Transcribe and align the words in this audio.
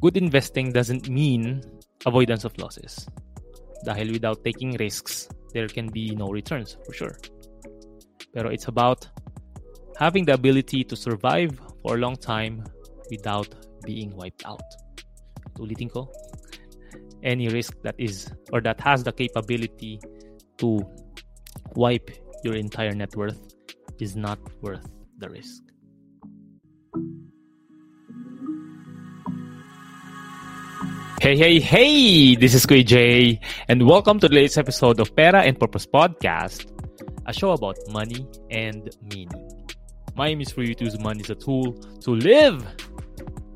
good 0.00 0.16
investing 0.16 0.72
doesn't 0.72 1.08
mean 1.08 1.62
avoidance 2.06 2.44
of 2.44 2.56
losses. 2.58 3.06
Dahil 3.86 4.12
without 4.12 4.42
taking 4.44 4.76
risks, 4.76 5.28
there 5.52 5.68
can 5.68 5.88
be 5.88 6.14
no 6.14 6.28
returns 6.28 6.76
for 6.84 6.92
sure. 6.92 7.18
Pero 8.34 8.50
it's 8.50 8.68
about 8.68 9.08
having 9.98 10.24
the 10.24 10.34
ability 10.34 10.84
to 10.84 10.96
survive 10.96 11.58
for 11.82 11.96
a 11.96 11.98
long 11.98 12.16
time 12.16 12.62
without 13.10 13.48
being 13.84 14.14
wiped 14.14 14.44
out. 14.46 14.62
Ulitin 15.58 15.90
ko, 15.90 16.10
any 17.22 17.48
risk 17.48 17.74
that 17.82 17.94
is 17.98 18.30
or 18.52 18.60
that 18.60 18.80
has 18.80 19.02
the 19.02 19.12
capability 19.12 19.98
to 20.58 20.78
wipe 21.74 22.10
your 22.44 22.54
entire 22.54 22.94
net 22.94 23.14
worth 23.16 23.38
is 23.98 24.14
not 24.14 24.38
worth 24.62 24.86
the 25.18 25.28
risk. 25.28 25.62
Hey, 31.20 31.36
hey, 31.36 31.58
hey! 31.58 32.36
This 32.36 32.54
is 32.54 32.64
Kuy 32.64 32.84
J, 32.84 33.40
and 33.66 33.84
welcome 33.88 34.20
to 34.20 34.28
the 34.28 34.36
latest 34.36 34.56
episode 34.56 35.00
of 35.00 35.14
Pera 35.16 35.42
and 35.42 35.58
Purpose 35.58 35.84
Podcast, 35.84 36.70
a 37.26 37.32
show 37.32 37.50
about 37.50 37.76
money 37.90 38.24
and 38.52 38.88
meaning. 39.02 39.68
My 40.14 40.28
aim 40.28 40.40
is 40.40 40.52
for 40.52 40.62
you 40.62 40.76
to 40.76 40.84
use 40.84 40.96
money 41.00 41.22
as 41.24 41.30
a 41.30 41.34
tool 41.34 41.72
to 42.02 42.10
live 42.12 42.64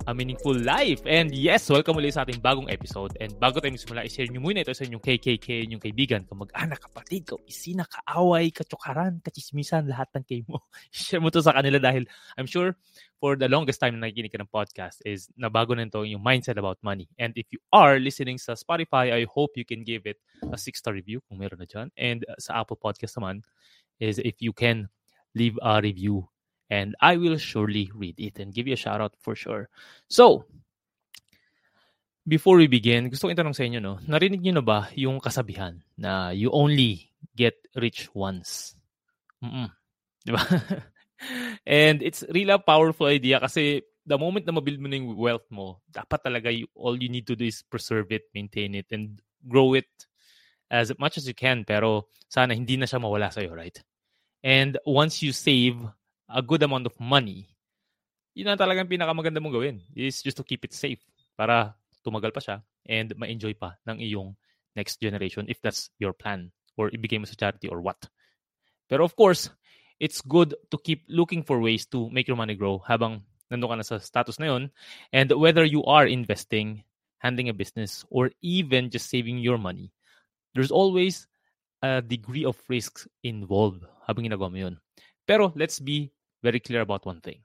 a 0.06 0.14
meaningful 0.14 0.54
life. 0.54 1.00
And 1.06 1.30
yes, 1.30 1.70
welcome 1.70 1.94
ulit 1.94 2.18
sa 2.18 2.26
ating 2.26 2.42
bagong 2.42 2.66
episode. 2.66 3.14
And 3.22 3.30
bago 3.38 3.62
tayo 3.62 3.70
magsimula, 3.70 4.02
i-share 4.02 4.26
nyo 4.26 4.42
muna 4.42 4.66
ito 4.66 4.74
sa 4.74 4.82
inyong 4.82 5.02
KKK, 5.02 5.70
inyong 5.70 5.82
kaibigan, 5.82 6.22
kamag-anak, 6.26 6.82
kapatid, 6.82 7.22
kaisina, 7.30 7.86
kaaway, 7.86 8.50
katsukaran, 8.50 9.22
kachismisan, 9.22 9.86
lahat 9.86 10.10
ng 10.18 10.24
kay 10.26 10.42
mo. 10.50 10.66
share 10.90 11.22
mo 11.22 11.30
to 11.30 11.38
sa 11.38 11.54
kanila 11.54 11.78
dahil 11.78 12.02
I'm 12.34 12.50
sure 12.50 12.74
for 13.22 13.38
the 13.38 13.46
longest 13.46 13.78
time 13.78 13.94
na 13.94 14.10
nakikinig 14.10 14.34
ka 14.34 14.42
ng 14.42 14.50
podcast 14.50 14.98
is 15.06 15.30
nabago 15.38 15.78
na 15.78 15.86
ito 15.86 16.02
yung 16.02 16.22
mindset 16.22 16.58
about 16.58 16.82
money. 16.82 17.06
And 17.22 17.30
if 17.38 17.46
you 17.54 17.62
are 17.70 18.02
listening 18.02 18.42
sa 18.42 18.58
Spotify, 18.58 19.14
I 19.14 19.30
hope 19.30 19.54
you 19.54 19.62
can 19.62 19.86
give 19.86 20.10
it 20.10 20.18
a 20.50 20.58
six-star 20.58 20.98
review 20.98 21.22
kung 21.30 21.38
meron 21.38 21.62
na 21.62 21.68
dyan. 21.70 21.94
And 21.94 22.26
sa 22.42 22.66
Apple 22.66 22.82
Podcast 22.82 23.14
naman 23.22 23.46
is 24.02 24.18
if 24.18 24.42
you 24.42 24.50
can 24.50 24.90
leave 25.38 25.54
a 25.62 25.78
review 25.78 26.31
and 26.72 26.96
I 27.04 27.20
will 27.20 27.36
surely 27.36 27.92
read 27.92 28.16
it 28.16 28.40
and 28.40 28.48
give 28.48 28.64
you 28.64 28.72
a 28.72 28.80
shout 28.80 29.04
out 29.04 29.12
for 29.20 29.36
sure. 29.36 29.68
So, 30.08 30.48
before 32.24 32.56
we 32.56 32.64
begin, 32.64 33.12
gusto 33.12 33.28
ko 33.28 33.36
itanong 33.36 33.52
sa 33.52 33.68
inyo, 33.68 33.84
no? 33.84 34.00
Narinig 34.08 34.40
niyo 34.40 34.56
na 34.56 34.64
ba 34.64 34.88
yung 34.96 35.20
kasabihan 35.20 35.84
na 36.00 36.32
you 36.32 36.48
only 36.48 37.12
get 37.36 37.60
rich 37.76 38.08
once? 38.16 38.72
Mm-mm. 39.44 39.68
Di 40.24 40.32
ba? 40.32 40.40
and 41.68 42.00
it's 42.00 42.24
really 42.32 42.56
a 42.56 42.62
powerful 42.62 43.12
idea 43.12 43.36
kasi 43.36 43.84
the 44.08 44.16
moment 44.16 44.48
na 44.48 44.56
mabuild 44.56 44.80
mo 44.80 44.88
na 44.88 44.96
yung 44.96 45.12
wealth 45.12 45.44
mo, 45.52 45.84
dapat 45.92 46.24
talaga 46.24 46.48
you, 46.48 46.64
all 46.72 46.96
you 46.96 47.12
need 47.12 47.28
to 47.28 47.36
do 47.36 47.44
is 47.44 47.60
preserve 47.60 48.08
it, 48.16 48.32
maintain 48.32 48.72
it, 48.72 48.88
and 48.96 49.20
grow 49.44 49.76
it 49.76 49.92
as 50.72 50.88
much 50.96 51.20
as 51.20 51.28
you 51.28 51.36
can. 51.36 51.68
Pero 51.68 52.08
sana 52.32 52.56
hindi 52.56 52.80
na 52.80 52.88
siya 52.88 52.96
mawala 52.96 53.28
sa'yo, 53.28 53.52
right? 53.52 53.76
And 54.40 54.80
once 54.88 55.20
you 55.20 55.36
save 55.36 55.76
a 56.32 56.42
good 56.42 56.64
amount 56.64 56.88
of 56.88 56.96
money, 56.98 57.52
yun 58.32 58.48
ang 58.48 58.60
talagang 58.60 58.88
pinakamaganda 58.88 59.38
mong 59.38 59.54
gawin 59.54 59.78
is 59.92 60.24
just 60.24 60.40
to 60.40 60.44
keep 60.44 60.64
it 60.64 60.72
safe 60.72 61.00
para 61.36 61.76
tumagal 62.00 62.32
pa 62.32 62.40
siya 62.40 62.56
and 62.88 63.12
ma-enjoy 63.14 63.52
pa 63.52 63.76
ng 63.84 64.00
iyong 64.00 64.34
next 64.74 64.98
generation 64.98 65.44
if 65.46 65.60
that's 65.60 65.92
your 66.00 66.16
plan 66.16 66.48
or 66.80 66.88
ibigay 66.90 67.20
mo 67.20 67.28
sa 67.28 67.36
charity 67.36 67.68
or 67.68 67.84
what. 67.84 68.00
Pero 68.88 69.04
of 69.04 69.12
course, 69.14 69.52
it's 70.00 70.24
good 70.24 70.56
to 70.72 70.76
keep 70.80 71.04
looking 71.12 71.44
for 71.44 71.60
ways 71.60 71.84
to 71.92 72.08
make 72.10 72.26
your 72.26 72.40
money 72.40 72.56
grow 72.56 72.80
habang 72.88 73.22
nandun 73.52 73.68
ka 73.68 73.76
na 73.76 73.86
sa 73.86 73.96
status 74.00 74.40
na 74.40 74.48
yun. 74.48 74.72
And 75.12 75.28
whether 75.36 75.62
you 75.62 75.84
are 75.84 76.08
investing, 76.08 76.82
handling 77.20 77.52
a 77.52 77.56
business, 77.56 78.04
or 78.08 78.32
even 78.40 78.88
just 78.88 79.12
saving 79.12 79.38
your 79.44 79.60
money, 79.60 79.92
there's 80.56 80.72
always 80.72 81.28
a 81.84 82.00
degree 82.00 82.48
of 82.48 82.56
risk 82.66 83.04
involved 83.22 83.84
habang 84.08 84.24
ginagawa 84.24 84.48
mo 84.48 84.58
yun. 84.58 84.74
Pero 85.28 85.52
let's 85.54 85.78
be 85.78 86.10
very 86.42 86.60
clear 86.60 86.82
about 86.82 87.06
one 87.06 87.22
thing. 87.22 87.40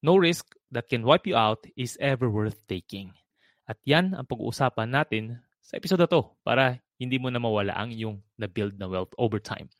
No 0.00 0.16
risk 0.16 0.54
that 0.70 0.88
can 0.88 1.02
wipe 1.02 1.26
you 1.26 1.34
out 1.34 1.66
is 1.76 1.98
ever 2.00 2.30
worth 2.30 2.60
taking. 2.68 3.12
At 3.64 3.80
yan 3.82 4.12
ang 4.14 4.28
pag-uusapan 4.28 4.92
natin 4.92 5.40
sa 5.64 5.80
episode 5.80 6.04
na 6.04 6.10
to 6.12 6.28
para 6.44 6.84
hindi 7.00 7.16
mo 7.18 7.32
na 7.32 7.40
mawala 7.40 7.72
ang 7.72 7.90
iyong 7.90 8.20
na-build 8.36 8.76
na 8.76 8.86
wealth 8.86 9.10
over 9.16 9.40
time. 9.40 9.72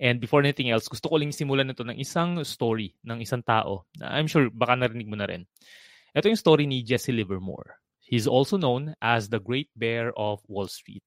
And 0.00 0.18
before 0.18 0.40
anything 0.40 0.72
else, 0.72 0.88
gusto 0.88 1.12
ko 1.12 1.20
lang 1.20 1.30
simulan 1.30 1.68
nito 1.68 1.84
ng 1.84 2.00
isang 2.00 2.40
story 2.42 2.96
ng 3.04 3.20
isang 3.20 3.44
tao 3.44 3.84
na 4.00 4.16
I'm 4.16 4.26
sure 4.26 4.48
baka 4.48 4.74
narinig 4.74 5.06
mo 5.06 5.14
na 5.20 5.28
rin. 5.28 5.44
Ito 6.16 6.32
yung 6.32 6.40
story 6.40 6.64
ni 6.64 6.80
Jesse 6.80 7.12
Livermore. 7.12 7.76
He's 8.00 8.24
also 8.24 8.56
known 8.56 8.96
as 9.04 9.28
the 9.28 9.42
Great 9.42 9.68
Bear 9.76 10.16
of 10.16 10.40
Wall 10.48 10.72
Street. 10.72 11.04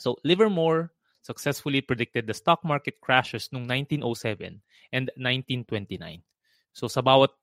So 0.00 0.16
Livermore 0.24 0.95
successfully 1.26 1.82
predicted 1.82 2.30
the 2.30 2.38
stock 2.38 2.62
market 2.62 3.02
crashes 3.02 3.50
noong 3.50 3.66
1907 3.66 4.62
and 4.94 5.10
1929. 5.18 6.22
So 6.70 6.86
sa 6.86 7.02
bawat 7.02 7.34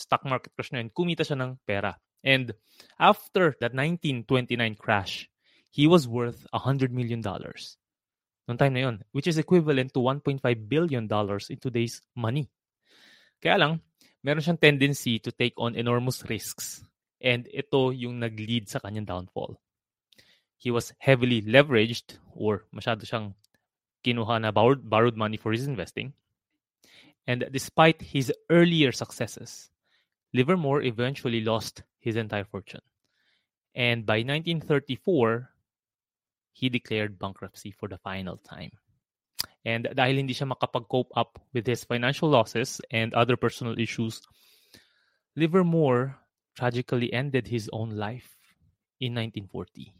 stock 0.00 0.24
market 0.24 0.56
crash 0.56 0.72
na 0.72 0.80
yun, 0.80 0.88
kumita 0.96 1.28
siya 1.28 1.36
ng 1.36 1.60
pera. 1.68 2.00
And 2.24 2.56
after 2.96 3.52
that 3.60 3.76
1929 3.76 4.56
crash, 4.80 5.28
he 5.68 5.84
was 5.84 6.08
worth 6.08 6.48
$100 6.56 6.88
million. 6.88 7.20
Noong 7.20 8.56
time 8.56 8.72
na 8.72 8.88
yun, 8.88 8.96
which 9.12 9.28
is 9.28 9.36
equivalent 9.36 9.92
to 9.92 10.00
$1.5 10.00 10.40
billion 10.64 11.04
in 11.04 11.58
today's 11.60 12.00
money. 12.16 12.48
Kaya 13.44 13.60
lang, 13.60 13.72
meron 14.24 14.40
siyang 14.40 14.58
tendency 14.58 15.20
to 15.20 15.28
take 15.36 15.54
on 15.60 15.76
enormous 15.76 16.24
risks. 16.24 16.80
And 17.20 17.44
ito 17.52 17.92
yung 17.92 18.24
nag-lead 18.24 18.72
sa 18.72 18.80
kanyang 18.80 19.04
downfall. 19.04 19.60
He 20.58 20.70
was 20.70 20.92
heavily 20.98 21.40
leveraged 21.42 22.18
or 22.34 22.66
masyado 22.74 23.06
siyang 23.06 23.34
kinuha 24.04 24.42
na 24.42 24.50
borrowed, 24.50 24.90
borrowed 24.90 25.16
money 25.16 25.38
for 25.38 25.52
his 25.52 25.66
investing. 25.66 26.12
And 27.26 27.46
despite 27.52 28.02
his 28.02 28.32
earlier 28.50 28.90
successes, 28.90 29.70
Livermore 30.34 30.82
eventually 30.82 31.40
lost 31.40 31.82
his 32.00 32.16
entire 32.16 32.44
fortune. 32.44 32.82
And 33.74 34.04
by 34.04 34.26
1934, 34.26 35.48
he 36.52 36.68
declared 36.68 37.18
bankruptcy 37.18 37.70
for 37.70 37.88
the 37.88 37.98
final 37.98 38.36
time. 38.38 38.72
And 39.64 39.86
dahil 39.94 40.18
hindi 40.18 40.34
siya 40.34 40.50
makapag-cope 40.50 41.12
up 41.14 41.38
with 41.54 41.66
his 41.66 41.84
financial 41.84 42.28
losses 42.28 42.80
and 42.90 43.14
other 43.14 43.36
personal 43.36 43.78
issues, 43.78 44.22
Livermore 45.36 46.18
tragically 46.56 47.12
ended 47.12 47.46
his 47.46 47.70
own 47.72 47.94
life 47.94 48.34
in 48.98 49.14
1940. 49.14 49.94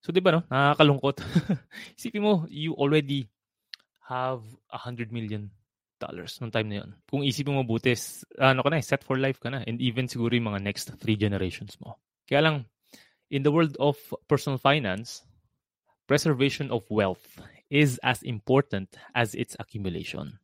So, 0.00 0.12
di 0.12 0.20
ba, 0.24 0.32
no? 0.32 0.42
Nakakalungkot. 0.48 1.20
Isipin 1.98 2.24
mo, 2.24 2.48
you 2.48 2.72
already 2.74 3.28
have 4.08 4.42
a 4.72 4.78
hundred 4.78 5.12
million 5.12 5.50
dollars 6.00 6.40
nung 6.40 6.50
time 6.50 6.72
na 6.72 6.76
yun. 6.82 6.90
Kung 7.06 7.22
isipin 7.22 7.54
mo 7.54 7.62
buti, 7.62 7.92
ano 8.40 8.64
ka 8.64 8.70
na, 8.72 8.80
eh, 8.80 8.84
set 8.84 9.04
for 9.04 9.20
life 9.20 9.38
ka 9.38 9.52
na. 9.52 9.62
And 9.68 9.78
even 9.78 10.08
siguro 10.08 10.32
yung 10.32 10.48
mga 10.48 10.64
next 10.64 10.96
three 10.98 11.14
generations 11.14 11.76
mo. 11.78 12.00
Kaya 12.26 12.40
lang, 12.40 12.56
in 13.28 13.44
the 13.44 13.52
world 13.52 13.76
of 13.78 14.00
personal 14.26 14.56
finance, 14.58 15.22
preservation 16.08 16.72
of 16.72 16.82
wealth 16.90 17.38
is 17.68 18.00
as 18.02 18.24
important 18.24 18.96
as 19.14 19.36
its 19.36 19.54
accumulation. 19.60 20.40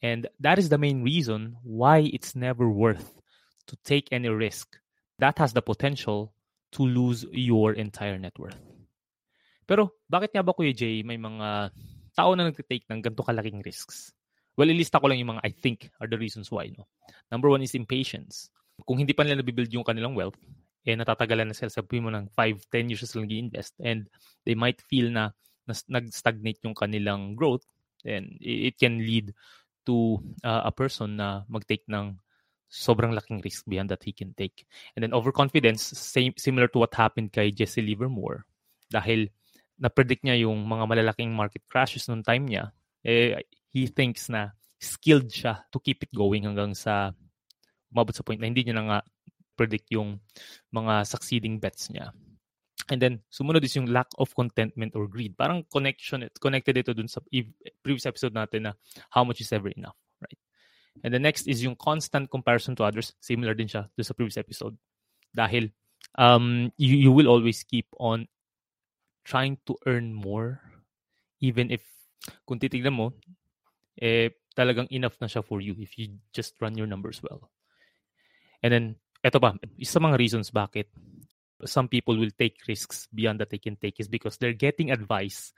And 0.00 0.30
that 0.40 0.58
is 0.58 0.70
the 0.70 0.78
main 0.78 1.02
reason 1.02 1.58
why 1.66 2.08
it's 2.14 2.38
never 2.38 2.70
worth 2.70 3.20
to 3.66 3.76
take 3.84 4.08
any 4.12 4.30
risk 4.30 4.78
that 5.18 5.36
has 5.38 5.52
the 5.52 5.62
potential 5.62 6.32
to 6.72 6.82
lose 6.86 7.26
your 7.32 7.72
entire 7.72 8.18
net 8.18 8.38
worth. 8.38 8.75
Pero 9.66 10.00
bakit 10.06 10.32
nga 10.32 10.46
ba 10.46 10.54
Kuya 10.54 10.72
Jay 10.72 11.02
may 11.02 11.18
mga 11.18 11.74
tao 12.14 12.30
na 12.32 12.48
nagtitake 12.48 12.86
ng 12.88 13.02
ganito 13.02 13.26
kalaking 13.26 13.60
risks? 13.66 14.14
Well, 14.56 14.72
ilista 14.72 15.02
ko 15.02 15.10
lang 15.10 15.20
yung 15.20 15.36
mga 15.36 15.44
I 15.44 15.52
think 15.52 15.90
are 16.00 16.08
the 16.08 16.16
reasons 16.16 16.48
why. 16.48 16.72
No? 16.72 16.88
Number 17.28 17.52
one 17.52 17.60
is 17.60 17.76
impatience. 17.76 18.48
Kung 18.86 19.02
hindi 19.02 19.12
pa 19.12 19.26
nila 19.26 19.44
nabibuild 19.44 19.68
yung 19.74 19.84
kanilang 19.84 20.16
wealth, 20.16 20.38
eh 20.86 20.96
natatagalan 20.96 21.52
na 21.52 21.56
sila. 21.56 21.68
Sabihin 21.68 22.08
mo 22.08 22.10
ng 22.14 22.32
5, 22.32 22.72
10 22.72 22.90
years 22.94 23.04
sila 23.04 23.26
nag-invest 23.26 23.74
and 23.82 24.08
they 24.48 24.56
might 24.56 24.80
feel 24.86 25.12
na, 25.12 25.34
na 25.68 25.74
nag-stagnate 26.00 26.62
yung 26.64 26.72
kanilang 26.72 27.36
growth 27.36 27.66
then 28.06 28.38
it 28.40 28.78
can 28.78 29.02
lead 29.02 29.34
to 29.84 30.22
uh, 30.46 30.62
a 30.64 30.72
person 30.72 31.18
na 31.18 31.42
mag-take 31.50 31.82
ng 31.90 32.14
sobrang 32.70 33.14
laking 33.14 33.42
risk 33.42 33.66
beyond 33.66 33.90
that 33.90 34.02
he 34.02 34.14
can 34.14 34.34
take. 34.34 34.66
And 34.94 35.02
then 35.02 35.14
overconfidence, 35.14 35.82
same, 35.82 36.34
similar 36.38 36.70
to 36.70 36.78
what 36.78 36.94
happened 36.94 37.34
kay 37.34 37.50
Jesse 37.50 37.82
Livermore. 37.82 38.46
Dahil 38.90 39.30
na-predict 39.76 40.24
niya 40.24 40.48
yung 40.48 40.64
mga 40.64 40.84
malalaking 40.88 41.32
market 41.32 41.62
crashes 41.68 42.08
noong 42.08 42.24
time 42.24 42.48
niya, 42.48 42.72
eh, 43.04 43.40
he 43.70 43.86
thinks 43.86 44.32
na 44.32 44.56
skilled 44.80 45.28
siya 45.28 45.64
to 45.72 45.80
keep 45.80 46.00
it 46.04 46.12
going 46.12 46.44
hanggang 46.44 46.72
sa 46.72 47.12
umabot 47.92 48.12
sa 48.12 48.24
point 48.24 48.40
na 48.40 48.48
hindi 48.48 48.64
niya 48.64 48.76
na 48.76 48.86
nga 48.88 48.98
predict 49.56 49.88
yung 49.92 50.20
mga 50.72 51.04
succeeding 51.08 51.56
bets 51.56 51.88
niya. 51.88 52.12
And 52.86 53.02
then, 53.02 53.24
sumunod 53.32 53.64
is 53.64 53.74
yung 53.74 53.90
lack 53.90 54.06
of 54.20 54.30
contentment 54.36 54.94
or 54.94 55.08
greed. 55.10 55.34
Parang 55.34 55.66
connection, 55.66 56.22
connected 56.38 56.76
ito 56.76 56.94
dun 56.94 57.10
sa 57.10 57.24
previous 57.82 58.06
episode 58.06 58.36
natin 58.36 58.70
na 58.70 58.72
how 59.10 59.24
much 59.24 59.40
is 59.42 59.50
ever 59.50 59.72
enough, 59.74 59.96
right? 60.22 60.38
And 61.02 61.10
the 61.10 61.18
next 61.18 61.50
is 61.50 61.64
yung 61.64 61.74
constant 61.74 62.30
comparison 62.30 62.78
to 62.78 62.86
others. 62.86 63.16
Similar 63.18 63.58
din 63.58 63.66
siya 63.66 63.90
dun 63.90 64.06
sa 64.06 64.14
previous 64.14 64.38
episode. 64.38 64.78
Dahil 65.34 65.72
um, 66.14 66.70
you, 66.78 66.94
you 66.94 67.10
will 67.10 67.26
always 67.26 67.66
keep 67.66 67.90
on 67.98 68.30
trying 69.26 69.58
to 69.66 69.74
earn 69.90 70.14
more 70.14 70.62
even 71.42 71.68
if 71.74 71.82
kung 72.46 72.62
titignan 72.62 72.94
mo, 72.94 73.12
eh, 73.98 74.32
talagang 74.56 74.88
enough 74.88 75.18
na 75.20 75.28
siya 75.28 75.44
for 75.44 75.60
you 75.60 75.76
if 75.76 75.98
you 76.00 76.16
just 76.32 76.56
run 76.62 76.78
your 76.78 76.88
numbers 76.88 77.20
well. 77.20 77.50
And 78.64 78.72
then, 78.72 78.84
eto 79.20 79.36
pa, 79.36 79.52
isa 79.76 80.00
mga 80.00 80.16
reasons 80.16 80.48
bakit 80.48 80.88
some 81.64 81.88
people 81.88 82.16
will 82.16 82.32
take 82.36 82.56
risks 82.68 83.08
beyond 83.12 83.40
that 83.40 83.48
they 83.48 83.60
can 83.60 83.76
take 83.76 84.00
is 84.00 84.08
because 84.08 84.36
they're 84.36 84.56
getting 84.56 84.92
advice 84.92 85.52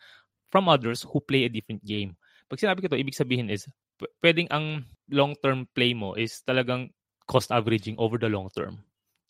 from 0.50 0.70
others 0.70 1.02
who 1.02 1.18
play 1.20 1.44
a 1.44 1.52
different 1.52 1.82
game. 1.84 2.14
Pag 2.46 2.62
sinabi 2.62 2.82
ko 2.82 2.88
to, 2.90 2.98
ibig 2.98 3.18
sabihin 3.18 3.50
is, 3.50 3.66
p- 3.98 4.10
pwedeng 4.22 4.48
ang 4.50 4.86
long-term 5.10 5.68
play 5.74 5.92
mo 5.92 6.14
is 6.14 6.40
talagang 6.46 6.90
cost 7.28 7.52
averaging 7.52 7.98
over 7.98 8.16
the 8.16 8.30
long 8.30 8.48
term. 8.54 8.80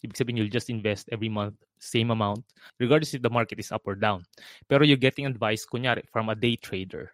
Ibig 0.04 0.14
sabihin, 0.14 0.38
you'll 0.38 0.54
just 0.54 0.70
invest 0.70 1.10
every 1.10 1.32
month, 1.32 1.58
same 1.78 2.10
amount, 2.10 2.44
regardless 2.78 3.14
if 3.14 3.22
the 3.22 3.30
market 3.30 3.58
is 3.58 3.72
up 3.72 3.86
or 3.86 3.94
down. 3.94 4.22
Pero 4.66 4.84
you're 4.84 5.00
getting 5.00 5.26
advice, 5.26 5.66
kunyari, 5.66 6.04
from 6.10 6.28
a 6.28 6.36
day 6.36 6.56
trader 6.56 7.10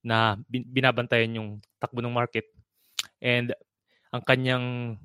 na 0.00 0.36
binabantayan 0.48 1.36
yung 1.36 1.48
takbo 1.76 2.00
ng 2.00 2.12
market 2.12 2.48
and 3.20 3.52
ang 4.16 4.22
kanyang 4.24 4.96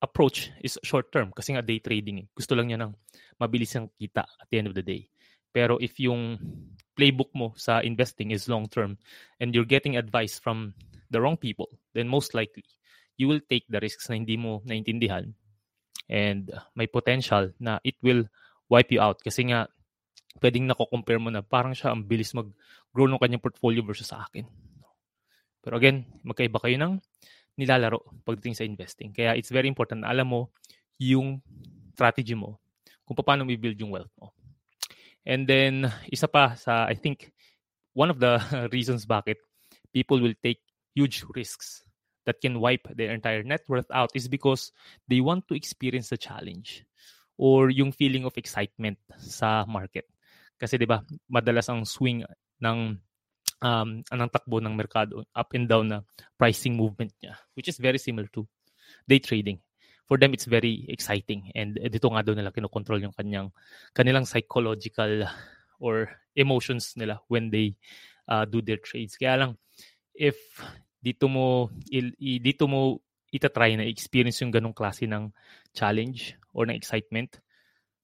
approach 0.00 0.48
is 0.64 0.80
short 0.80 1.12
term 1.12 1.28
kasi 1.36 1.52
nga 1.52 1.60
day 1.60 1.76
trading. 1.78 2.24
Eh. 2.24 2.26
Gusto 2.32 2.56
lang 2.56 2.72
niya 2.72 2.80
ng 2.80 2.92
mabilis 3.36 3.76
ang 3.76 3.92
kita 4.00 4.24
at 4.24 4.48
the 4.48 4.56
end 4.56 4.68
of 4.68 4.76
the 4.76 4.84
day. 4.84 5.04
Pero 5.52 5.76
if 5.76 6.00
yung 6.00 6.40
playbook 6.96 7.28
mo 7.36 7.52
sa 7.56 7.84
investing 7.84 8.32
is 8.32 8.48
long 8.48 8.64
term 8.70 8.96
and 9.38 9.52
you're 9.52 9.68
getting 9.68 10.00
advice 10.00 10.40
from 10.40 10.72
the 11.12 11.20
wrong 11.20 11.36
people, 11.36 11.68
then 11.92 12.08
most 12.08 12.32
likely 12.32 12.64
you 13.20 13.28
will 13.28 13.42
take 13.52 13.68
the 13.68 13.80
risks 13.84 14.08
na 14.08 14.16
hindi 14.16 14.40
mo 14.40 14.64
naintindihan 14.64 15.36
and 16.10 16.50
may 16.74 16.90
potential 16.90 17.54
na 17.62 17.78
it 17.86 17.94
will 18.02 18.26
wipe 18.66 18.90
you 18.90 18.98
out 18.98 19.22
kasi 19.22 19.46
nga 19.46 19.70
pwedeng 20.42 20.66
nako-compare 20.66 21.22
mo 21.22 21.30
na 21.30 21.46
parang 21.46 21.70
siya 21.70 21.94
ang 21.94 22.02
bilis 22.02 22.34
mag-grow 22.34 23.06
ng 23.06 23.22
kanyang 23.22 23.42
portfolio 23.42 23.86
versus 23.86 24.10
sa 24.10 24.26
akin. 24.26 24.46
Pero 25.62 25.78
again, 25.78 26.02
magkaiba 26.26 26.58
kayo 26.58 26.74
ng 26.82 26.98
nilalaro 27.54 28.02
pagdating 28.26 28.58
sa 28.58 28.66
investing. 28.66 29.14
Kaya 29.14 29.38
it's 29.38 29.54
very 29.54 29.70
important 29.70 30.02
na 30.02 30.10
alam 30.10 30.26
mo 30.26 30.50
yung 30.98 31.38
strategy 31.94 32.34
mo 32.34 32.58
kung 33.06 33.14
paano 33.20 33.46
mo 33.46 33.52
build 33.54 33.78
yung 33.78 33.94
wealth 33.94 34.10
mo. 34.18 34.34
And 35.26 35.44
then, 35.44 35.84
isa 36.08 36.24
pa 36.30 36.56
sa, 36.56 36.88
I 36.88 36.96
think, 36.96 37.28
one 37.92 38.08
of 38.08 38.18
the 38.18 38.40
reasons 38.74 39.04
bakit 39.04 39.36
people 39.92 40.16
will 40.22 40.34
take 40.40 40.62
huge 40.96 41.26
risks 41.36 41.84
that 42.30 42.38
can 42.38 42.62
wipe 42.62 42.86
their 42.94 43.10
entire 43.10 43.42
net 43.42 43.66
worth 43.66 43.90
out 43.90 44.14
is 44.14 44.30
because 44.30 44.70
they 45.10 45.18
want 45.18 45.42
to 45.50 45.58
experience 45.58 46.14
the 46.14 46.16
challenge 46.16 46.86
or 47.34 47.74
yung 47.74 47.90
feeling 47.90 48.22
of 48.22 48.38
excitement 48.38 48.94
sa 49.18 49.66
market. 49.66 50.06
Kasi 50.54 50.78
'di 50.78 50.86
ba, 50.86 51.02
madalas 51.26 51.66
ang 51.66 51.82
swing 51.82 52.22
ng 52.62 52.94
um 53.66 53.90
anong 54.14 54.30
takbo 54.30 54.62
ng 54.62 54.78
merkado 54.78 55.26
up 55.34 55.50
and 55.58 55.66
down 55.66 55.90
na 55.90 55.98
pricing 56.38 56.78
movement 56.78 57.12
niya 57.20 57.36
which 57.58 57.68
is 57.68 57.76
very 57.82 57.98
similar 57.98 58.30
to 58.30 58.46
day 59.10 59.18
trading. 59.18 59.58
For 60.06 60.14
them 60.14 60.30
it's 60.30 60.46
very 60.46 60.86
exciting 60.86 61.50
and 61.58 61.74
dito 61.76 62.06
nga 62.14 62.22
daw 62.22 62.38
nila 62.38 62.54
kinokontrol 62.54 63.02
yung 63.02 63.16
kanyang 63.18 63.50
kanilang 63.90 64.28
psychological 64.28 65.26
or 65.82 66.14
emotions 66.38 66.94
nila 66.94 67.18
when 67.26 67.50
they 67.50 67.74
uh, 68.30 68.46
do 68.46 68.62
their 68.62 68.78
trades. 68.78 69.18
Kaya 69.18 69.42
lang 69.42 69.52
if 70.14 70.36
dito 71.00 71.26
mo 71.26 71.72
il, 71.88 72.12
dito 72.18 72.68
mo 72.68 73.00
itatry 73.32 73.78
na 73.78 73.86
experience 73.86 74.42
yung 74.44 74.52
ganong 74.52 74.76
klase 74.76 75.06
ng 75.06 75.32
challenge 75.72 76.36
or 76.52 76.66
ng 76.66 76.76
excitement, 76.76 77.40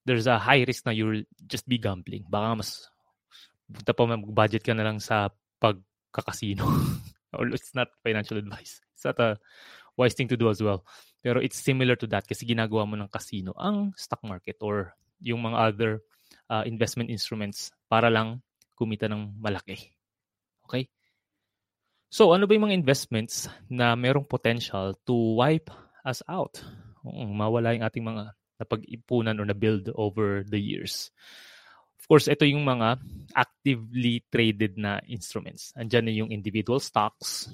there's 0.07 0.25
a 0.25 0.39
high 0.39 0.63
risk 0.63 0.87
na 0.87 0.95
you'll 0.95 1.23
just 1.45 1.67
be 1.67 1.77
gambling. 1.77 2.23
Baka 2.31 2.63
mas 2.63 2.69
punta 3.67 3.91
pa 3.91 4.03
mag-budget 4.07 4.63
ka 4.63 4.71
na 4.71 4.87
lang 4.87 4.97
sa 5.03 5.27
pagkakasino. 5.59 6.63
or 7.35 7.51
it's 7.51 7.75
not 7.75 7.91
financial 8.01 8.39
advice. 8.39 8.79
It's 8.95 9.03
not 9.03 9.19
a 9.19 9.35
wise 9.99 10.15
thing 10.15 10.31
to 10.31 10.39
do 10.39 10.49
as 10.49 10.63
well. 10.63 10.87
Pero 11.19 11.43
it's 11.43 11.59
similar 11.59 11.99
to 11.99 12.07
that 12.07 12.23
kasi 12.23 12.47
ginagawa 12.47 12.87
mo 12.87 12.95
ng 12.95 13.11
casino 13.11 13.51
ang 13.59 13.91
stock 13.99 14.23
market 14.23 14.55
or 14.63 14.95
yung 15.19 15.43
mga 15.43 15.57
other 15.59 15.91
uh, 16.47 16.63
investment 16.63 17.11
instruments 17.11 17.73
para 17.91 18.07
lang 18.07 18.39
kumita 18.79 19.11
ng 19.11 19.35
malaki. 19.41 19.91
Okay? 20.63 20.87
So, 22.07 22.31
ano 22.31 22.47
ba 22.47 22.55
yung 22.55 22.71
mga 22.71 22.79
investments 22.79 23.51
na 23.67 23.91
merong 23.99 24.23
potential 24.23 24.95
to 25.03 25.35
wipe 25.35 25.67
us 26.07 26.23
out? 26.31 26.63
Oo, 27.03 27.27
mawala 27.27 27.75
yung 27.75 27.83
ating 27.83 28.05
mga 28.07 28.31
napag-ipunan 28.63 29.37
or 29.37 29.45
na-build 29.45 29.91
over 29.99 30.47
the 30.47 30.57
years. 30.57 31.11
Of 31.99 32.07
course, 32.07 32.31
ito 32.31 32.47
yung 32.47 32.63
mga 32.63 33.03
actively 33.35 34.23
traded 34.31 34.79
na 34.79 35.03
instruments. 35.05 35.75
Andiyan 35.75 36.05
na 36.07 36.13
yung 36.15 36.31
individual 36.31 36.79
stocks, 36.79 37.51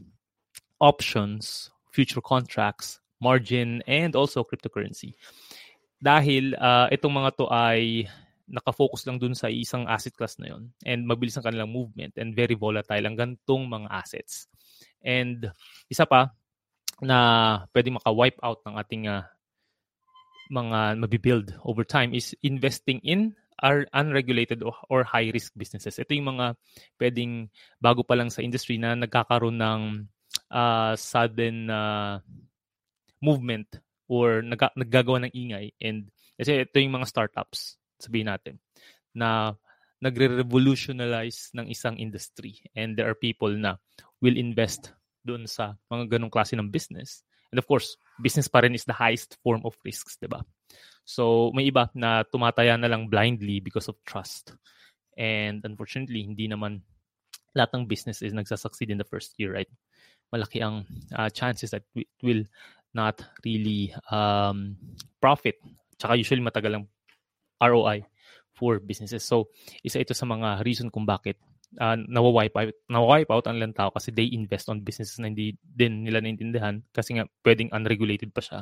options, 0.77 1.73
future 1.89 2.21
contracts, 2.21 3.01
margin, 3.17 3.81
and 3.89 4.13
also 4.13 4.45
cryptocurrency. 4.45 5.17
Dahil 5.97 6.53
uh, 6.59 6.91
itong 6.93 7.15
mga 7.15 7.29
to 7.41 7.45
ay 7.49 8.05
nakafocus 8.53 9.09
lang 9.09 9.17
dun 9.17 9.33
sa 9.33 9.49
isang 9.49 9.89
asset 9.89 10.13
class 10.13 10.37
na 10.37 10.53
yon 10.53 10.69
and 10.85 11.09
mabilis 11.09 11.33
ang 11.41 11.49
kanilang 11.49 11.73
movement 11.73 12.13
and 12.21 12.37
very 12.37 12.53
volatile 12.53 13.01
ang 13.01 13.17
gantong 13.17 13.65
mga 13.65 13.89
assets. 13.89 14.45
And 15.01 15.49
isa 15.89 16.05
pa 16.05 16.29
na 17.01 17.17
pwede 17.73 17.89
maka-wipe 17.89 18.37
out 18.45 18.61
ng 18.63 18.75
ating 18.77 19.03
uh, 19.09 19.25
mga 20.53 21.01
mabibuild 21.01 21.47
over 21.65 21.81
time 21.81 22.13
is 22.13 22.37
investing 22.45 23.01
in 23.01 23.33
are 23.63 23.89
unregulated 23.95 24.61
or 24.61 25.01
high 25.07 25.31
risk 25.33 25.55
businesses. 25.57 25.97
Ito 25.97 26.13
yung 26.13 26.37
mga 26.37 26.59
pwedeng 26.99 27.47
bago 27.81 28.05
pa 28.05 28.13
lang 28.13 28.29
sa 28.29 28.45
industry 28.45 28.77
na 28.77 28.93
nagkakaroon 28.93 29.57
ng 29.57 29.81
uh, 30.51 30.93
sudden 30.93 31.71
uh, 31.71 32.19
movement 33.23 33.81
or 34.11 34.43
nag 34.43 34.59
naggagawa 34.75 35.25
ng 35.25 35.33
ingay 35.33 35.71
and 35.79 36.11
kasi 36.35 36.67
ito 36.67 36.75
yung 36.75 36.99
mga 36.99 37.07
startups 37.07 37.79
sabihin 38.03 38.27
natin, 38.27 38.59
na 39.15 39.55
nagre-revolutionize 40.03 41.55
ng 41.55 41.71
isang 41.71 41.95
industry. 41.95 42.59
And 42.75 42.99
there 42.99 43.07
are 43.07 43.15
people 43.15 43.55
na 43.55 43.79
will 44.19 44.35
invest 44.35 44.91
doon 45.23 45.47
sa 45.47 45.79
mga 45.87 46.19
ganong 46.19 46.33
klase 46.33 46.59
ng 46.59 46.67
business. 46.67 47.23
And 47.55 47.57
of 47.61 47.69
course, 47.69 47.95
business 48.19 48.51
pa 48.51 48.65
rin 48.65 48.75
is 48.75 48.83
the 48.83 48.97
highest 48.97 49.39
form 49.39 49.63
of 49.63 49.79
risks, 49.87 50.19
di 50.19 50.27
ba? 50.27 50.43
So, 51.07 51.53
may 51.55 51.71
iba 51.71 51.87
na 51.95 52.27
tumataya 52.27 52.75
na 52.75 52.91
lang 52.91 53.07
blindly 53.07 53.63
because 53.63 53.87
of 53.87 53.95
trust. 54.03 54.51
And 55.15 55.63
unfortunately, 55.63 56.25
hindi 56.25 56.49
naman 56.49 56.83
lahat 57.53 57.71
ng 57.77 57.85
business 57.85 58.25
is 58.25 58.33
nagsasucceed 58.33 58.89
in 58.89 58.97
the 58.97 59.07
first 59.07 59.37
year, 59.37 59.53
right? 59.53 59.69
Malaki 60.33 60.65
ang 60.65 60.83
uh, 61.13 61.29
chances 61.29 61.71
that 61.71 61.85
it 61.93 62.09
will 62.25 62.43
not 62.93 63.21
really 63.45 63.93
um, 64.09 64.75
profit. 65.21 65.61
Tsaka 66.01 66.17
usually 66.17 66.41
matagal 66.41 66.73
ang 66.81 66.85
ROI 67.69 68.03
for 68.53 68.77
businesses. 68.83 69.25
So, 69.25 69.49
isa 69.81 69.99
ito 69.99 70.13
sa 70.13 70.29
mga 70.29 70.61
reason 70.61 70.93
kung 70.93 71.07
bakit 71.07 71.41
uh, 71.81 71.97
nawa-wipe 71.97 72.53
out, 72.53 72.75
nawa-wipe 72.89 73.31
out 73.33 73.45
ang 73.49 73.57
ilang 73.57 73.73
tao 73.73 73.89
kasi 73.89 74.13
they 74.13 74.29
invest 74.33 74.69
on 74.69 74.85
businesses 74.85 75.17
na 75.17 75.29
hindi 75.31 75.57
din 75.61 76.05
nila 76.05 76.21
naintindihan 76.21 76.81
kasi 76.93 77.17
nga 77.17 77.25
pwedeng 77.41 77.73
unregulated 77.73 78.29
pa 78.29 78.41
siya 78.43 78.59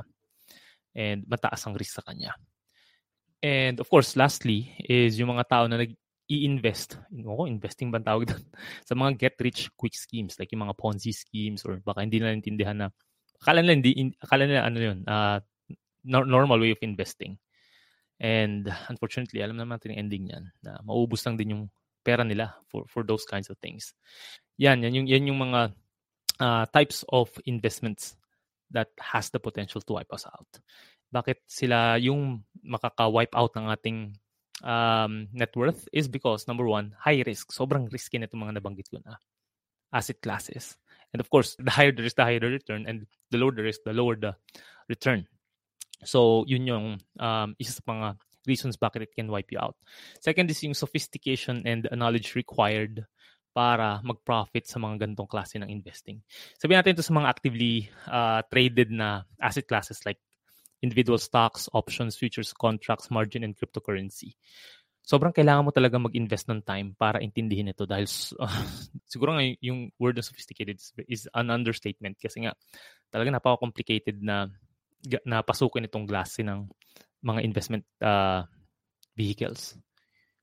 and 0.95 1.27
mataas 1.27 1.67
ang 1.67 1.75
risk 1.75 1.99
sa 1.99 2.05
kanya. 2.05 2.35
And 3.41 3.81
of 3.81 3.89
course, 3.89 4.13
lastly 4.15 4.71
is 4.85 5.17
yung 5.17 5.33
mga 5.33 5.47
tao 5.49 5.65
na 5.65 5.81
nag 5.81 5.91
i-invest, 6.31 6.95
oh, 7.27 7.43
investing 7.43 7.91
ba 7.91 7.99
tawag 7.99 8.31
doon? 8.31 8.43
sa 8.87 8.95
mga 8.95 9.19
get-rich-quick 9.19 9.91
schemes 9.91 10.39
like 10.39 10.47
yung 10.55 10.63
mga 10.63 10.79
Ponzi 10.79 11.11
schemes 11.11 11.67
or 11.67 11.83
baka 11.83 12.07
hindi 12.07 12.23
na 12.23 12.31
naintindihan 12.31 12.77
na 12.79 12.87
akala 13.43 13.59
nila, 13.59 13.75
hindi, 13.75 13.91
akala 14.21 14.47
nila 14.47 14.63
ano 14.63 14.77
yun, 14.79 14.99
uh, 15.03 15.43
normal 16.07 16.63
way 16.63 16.71
of 16.71 16.79
investing. 16.85 17.35
And 18.21 18.69
unfortunately, 18.85 19.41
alam 19.41 19.57
naman 19.57 19.81
natin 19.81 19.97
yung 19.97 20.01
ending 20.05 20.23
niyan 20.29 20.45
na 20.61 20.77
maubos 20.85 21.25
lang 21.25 21.41
din 21.41 21.57
yung 21.57 21.63
pera 22.05 22.21
nila 22.21 22.53
for 22.69 22.85
for 22.85 23.01
those 23.01 23.25
kinds 23.25 23.49
of 23.49 23.57
things. 23.57 23.97
Yan, 24.61 24.85
yan 24.85 24.93
yung 24.93 25.07
yan 25.09 25.27
yung 25.33 25.41
mga 25.41 25.73
uh, 26.37 26.65
types 26.69 27.01
of 27.09 27.33
investments 27.49 28.13
that 28.69 28.93
has 29.01 29.33
the 29.33 29.41
potential 29.41 29.81
to 29.81 29.97
wipe 29.97 30.13
us 30.13 30.29
out. 30.29 30.47
Bakit 31.09 31.43
sila 31.49 31.97
yung 31.97 32.45
makaka-wipe 32.61 33.33
out 33.33 33.51
ng 33.57 33.67
ating 33.73 33.97
um, 34.63 35.27
net 35.33 35.51
worth 35.57 35.89
is 35.91 36.07
because 36.07 36.47
number 36.47 36.69
one, 36.69 36.93
high 37.01 37.25
risk. 37.25 37.51
Sobrang 37.51 37.89
risky 37.91 38.21
na 38.21 38.29
itong 38.29 38.47
mga 38.47 38.61
nabanggit 38.61 38.87
ko 38.87 39.01
na 39.03 39.17
asset 39.91 40.21
classes. 40.21 40.77
And 41.11 41.19
of 41.19 41.27
course, 41.27 41.57
the 41.59 41.73
higher 41.73 41.91
the 41.91 42.05
risk, 42.05 42.15
the 42.15 42.23
higher 42.23 42.39
the 42.39 42.47
return, 42.47 42.87
and 42.87 43.03
the 43.33 43.37
lower 43.37 43.51
the 43.51 43.65
risk, 43.65 43.81
the 43.83 43.91
lower 43.91 44.15
the 44.15 44.37
return. 44.87 45.27
So, 46.03 46.45
yun 46.49 46.65
yung 46.65 46.85
um, 47.19 47.49
isa 47.61 47.77
sa 47.77 47.83
mga 47.85 48.07
reasons 48.47 48.77
bakit 48.77 49.05
it 49.05 49.13
can 49.13 49.29
wipe 49.29 49.53
you 49.53 49.61
out. 49.61 49.77
Second 50.17 50.49
is 50.49 50.61
yung 50.65 50.73
sophistication 50.73 51.61
and 51.65 51.85
knowledge 51.93 52.33
required 52.33 53.05
para 53.51 53.99
mag-profit 54.01 54.63
sa 54.63 54.79
mga 54.79 55.05
ganitong 55.05 55.27
klase 55.27 55.59
ng 55.59 55.67
investing. 55.67 56.23
Sabihin 56.55 56.79
natin 56.81 56.95
ito 56.95 57.05
sa 57.05 57.13
mga 57.13 57.27
actively 57.27 57.91
uh, 58.07 58.41
traded 58.47 58.89
na 58.89 59.27
asset 59.43 59.67
classes 59.67 59.99
like 60.07 60.17
individual 60.81 61.19
stocks, 61.19 61.69
options, 61.75 62.17
futures, 62.17 62.55
contracts, 62.55 63.11
margin, 63.11 63.43
and 63.45 63.53
cryptocurrency. 63.53 64.33
Sobrang 65.01 65.33
kailangan 65.33 65.65
mo 65.65 65.71
talaga 65.73 65.97
mag-invest 65.97 66.47
ng 66.47 66.61
time 66.61 66.93
para 66.95 67.19
intindihin 67.19 67.73
ito 67.73 67.83
dahil 67.89 68.07
uh, 68.39 68.65
siguro 69.11 69.35
nga 69.35 69.43
yung 69.59 69.91
word 69.99 70.17
na 70.17 70.25
sophisticated 70.25 70.79
is 71.09 71.27
an 71.35 71.51
understatement 71.51 72.15
kasi 72.21 72.45
nga 72.45 72.53
talaga 73.11 73.33
napaka-complicated 73.35 74.21
na 74.23 74.47
na 75.25 75.41
pasukin 75.41 75.87
itong 75.87 76.05
klase 76.05 76.45
ng 76.45 76.67
mga 77.21 77.39
investment 77.45 77.85
uh, 78.01 78.45
vehicles. 79.17 79.77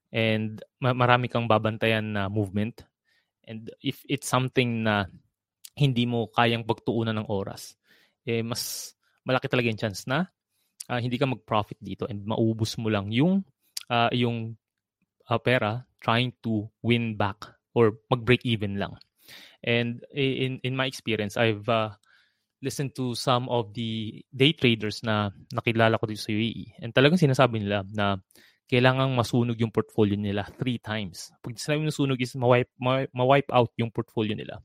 And 0.09 0.57
marami 0.81 1.29
kang 1.29 1.45
babantayan 1.45 2.17
na 2.17 2.31
movement. 2.31 2.81
And 3.45 3.69
if 3.81 4.01
it's 4.09 4.25
something 4.25 4.85
na 4.85 5.05
hindi 5.77 6.03
mo 6.09 6.27
kayang 6.33 6.65
pagtuunan 6.65 7.15
ng 7.17 7.29
oras, 7.29 7.77
eh 8.25 8.41
mas 8.43 8.93
malaki 9.23 9.47
talaga 9.47 9.69
yung 9.69 9.79
chance 9.79 10.05
na 10.09 10.27
uh, 10.89 10.99
hindi 10.99 11.15
ka 11.15 11.29
mag-profit 11.29 11.77
dito 11.79 12.09
and 12.09 12.25
maubos 12.25 12.75
mo 12.81 12.89
lang 12.89 13.13
yung 13.13 13.45
uh, 13.87 14.11
yung 14.11 14.57
uh, 15.29 15.39
pera 15.39 15.85
trying 16.01 16.33
to 16.41 16.65
win 16.81 17.15
back 17.15 17.45
or 17.77 18.01
mag-break 18.09 18.41
even 18.43 18.81
lang. 18.81 18.97
And 19.61 20.01
in 20.15 20.57
in 20.65 20.73
my 20.73 20.89
experience, 20.89 21.37
I've 21.37 21.67
uh, 21.69 21.93
listened 22.59 22.91
to 22.95 23.15
some 23.15 23.47
of 23.47 23.71
the 23.71 24.19
day 24.29 24.51
traders 24.51 24.99
na 25.03 25.31
nakilala 25.51 25.95
ko 25.95 26.05
dito 26.07 26.23
sa 26.23 26.35
UAE. 26.35 26.83
And 26.83 26.91
talagang 26.91 27.19
sinasabi 27.19 27.63
nila 27.63 27.87
na 27.91 28.19
kailangang 28.69 29.17
masunog 29.17 29.57
yung 29.57 29.73
portfolio 29.73 30.13
nila 30.13 30.45
three 30.59 30.77
times. 30.77 31.33
Pag 31.41 31.57
sinabi 31.57 31.89
ng 31.89 31.95
sunog 31.95 32.19
is 32.21 32.37
ma-wipe, 32.37 32.69
ma-wipe 33.15 33.49
out 33.49 33.73
yung 33.81 33.89
portfolio 33.89 34.37
nila 34.37 34.61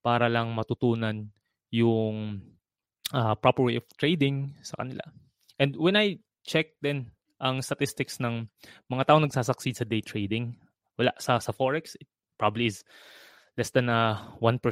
para 0.00 0.30
lang 0.30 0.54
matutunan 0.54 1.28
yung 1.74 2.40
uh, 3.12 3.34
proper 3.36 3.68
way 3.68 3.76
of 3.76 3.84
trading 3.98 4.56
sa 4.64 4.80
kanila. 4.80 5.04
And 5.60 5.76
when 5.76 5.98
I 5.98 6.22
check 6.46 6.78
then 6.80 7.12
ang 7.42 7.60
statistics 7.60 8.16
ng 8.22 8.48
mga 8.88 9.04
tao 9.12 9.18
nagsasucceed 9.20 9.76
sa 9.76 9.84
day 9.84 10.00
trading, 10.00 10.56
wala 10.96 11.12
sa 11.20 11.36
sa 11.36 11.52
forex, 11.52 11.98
it 12.00 12.08
probably 12.40 12.72
is 12.72 12.80
less 13.56 13.68
than 13.72 13.92
uh, 13.92 14.16
1% 14.40 14.62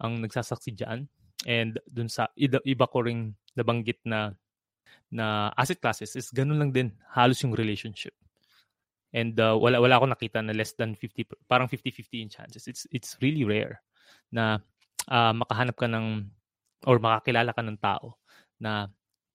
ang 0.00 0.12
nagsasucceed 0.24 0.80
diyan. 0.80 1.08
And 1.46 1.78
dun 1.86 2.10
sa 2.10 2.26
iba, 2.34 2.86
ko 2.90 2.98
ring 3.04 3.36
nabanggit 3.54 4.02
na 4.06 4.34
na 5.08 5.48
asset 5.56 5.80
classes 5.80 6.16
is 6.18 6.28
ganun 6.34 6.60
lang 6.60 6.72
din 6.72 6.88
halos 7.14 7.40
yung 7.40 7.56
relationship. 7.56 8.12
And 9.14 9.38
uh, 9.40 9.56
wala 9.56 9.80
wala 9.80 9.96
ako 9.96 10.12
nakita 10.12 10.44
na 10.44 10.52
less 10.52 10.76
than 10.76 10.92
50 10.92 11.48
parang 11.48 11.70
50-50 11.70 12.24
in 12.24 12.28
chances. 12.28 12.68
It's 12.68 12.84
it's 12.92 13.16
really 13.24 13.46
rare 13.46 13.80
na 14.28 14.60
uh, 15.08 15.32
makahanap 15.32 15.76
ka 15.80 15.88
ng 15.88 16.28
or 16.84 17.00
makakilala 17.00 17.56
ka 17.56 17.62
ng 17.64 17.78
tao 17.80 18.20
na 18.60 18.86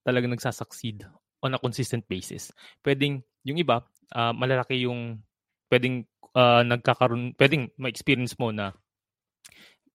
talagang 0.05 0.35
nagsasucceed 0.35 1.03
on 1.43 1.55
a 1.55 1.59
consistent 1.59 2.05
basis. 2.05 2.53
Pwedeng 2.85 3.23
yung 3.43 3.59
iba, 3.59 3.83
uh, 4.15 4.31
malalaki 4.31 4.85
yung 4.85 5.19
pwedeng 5.67 6.05
uh, 6.37 6.61
nagkakaroon, 6.63 7.35
pwedeng 7.35 7.73
ma-experience 7.75 8.37
mo 8.37 8.53
na 8.53 8.71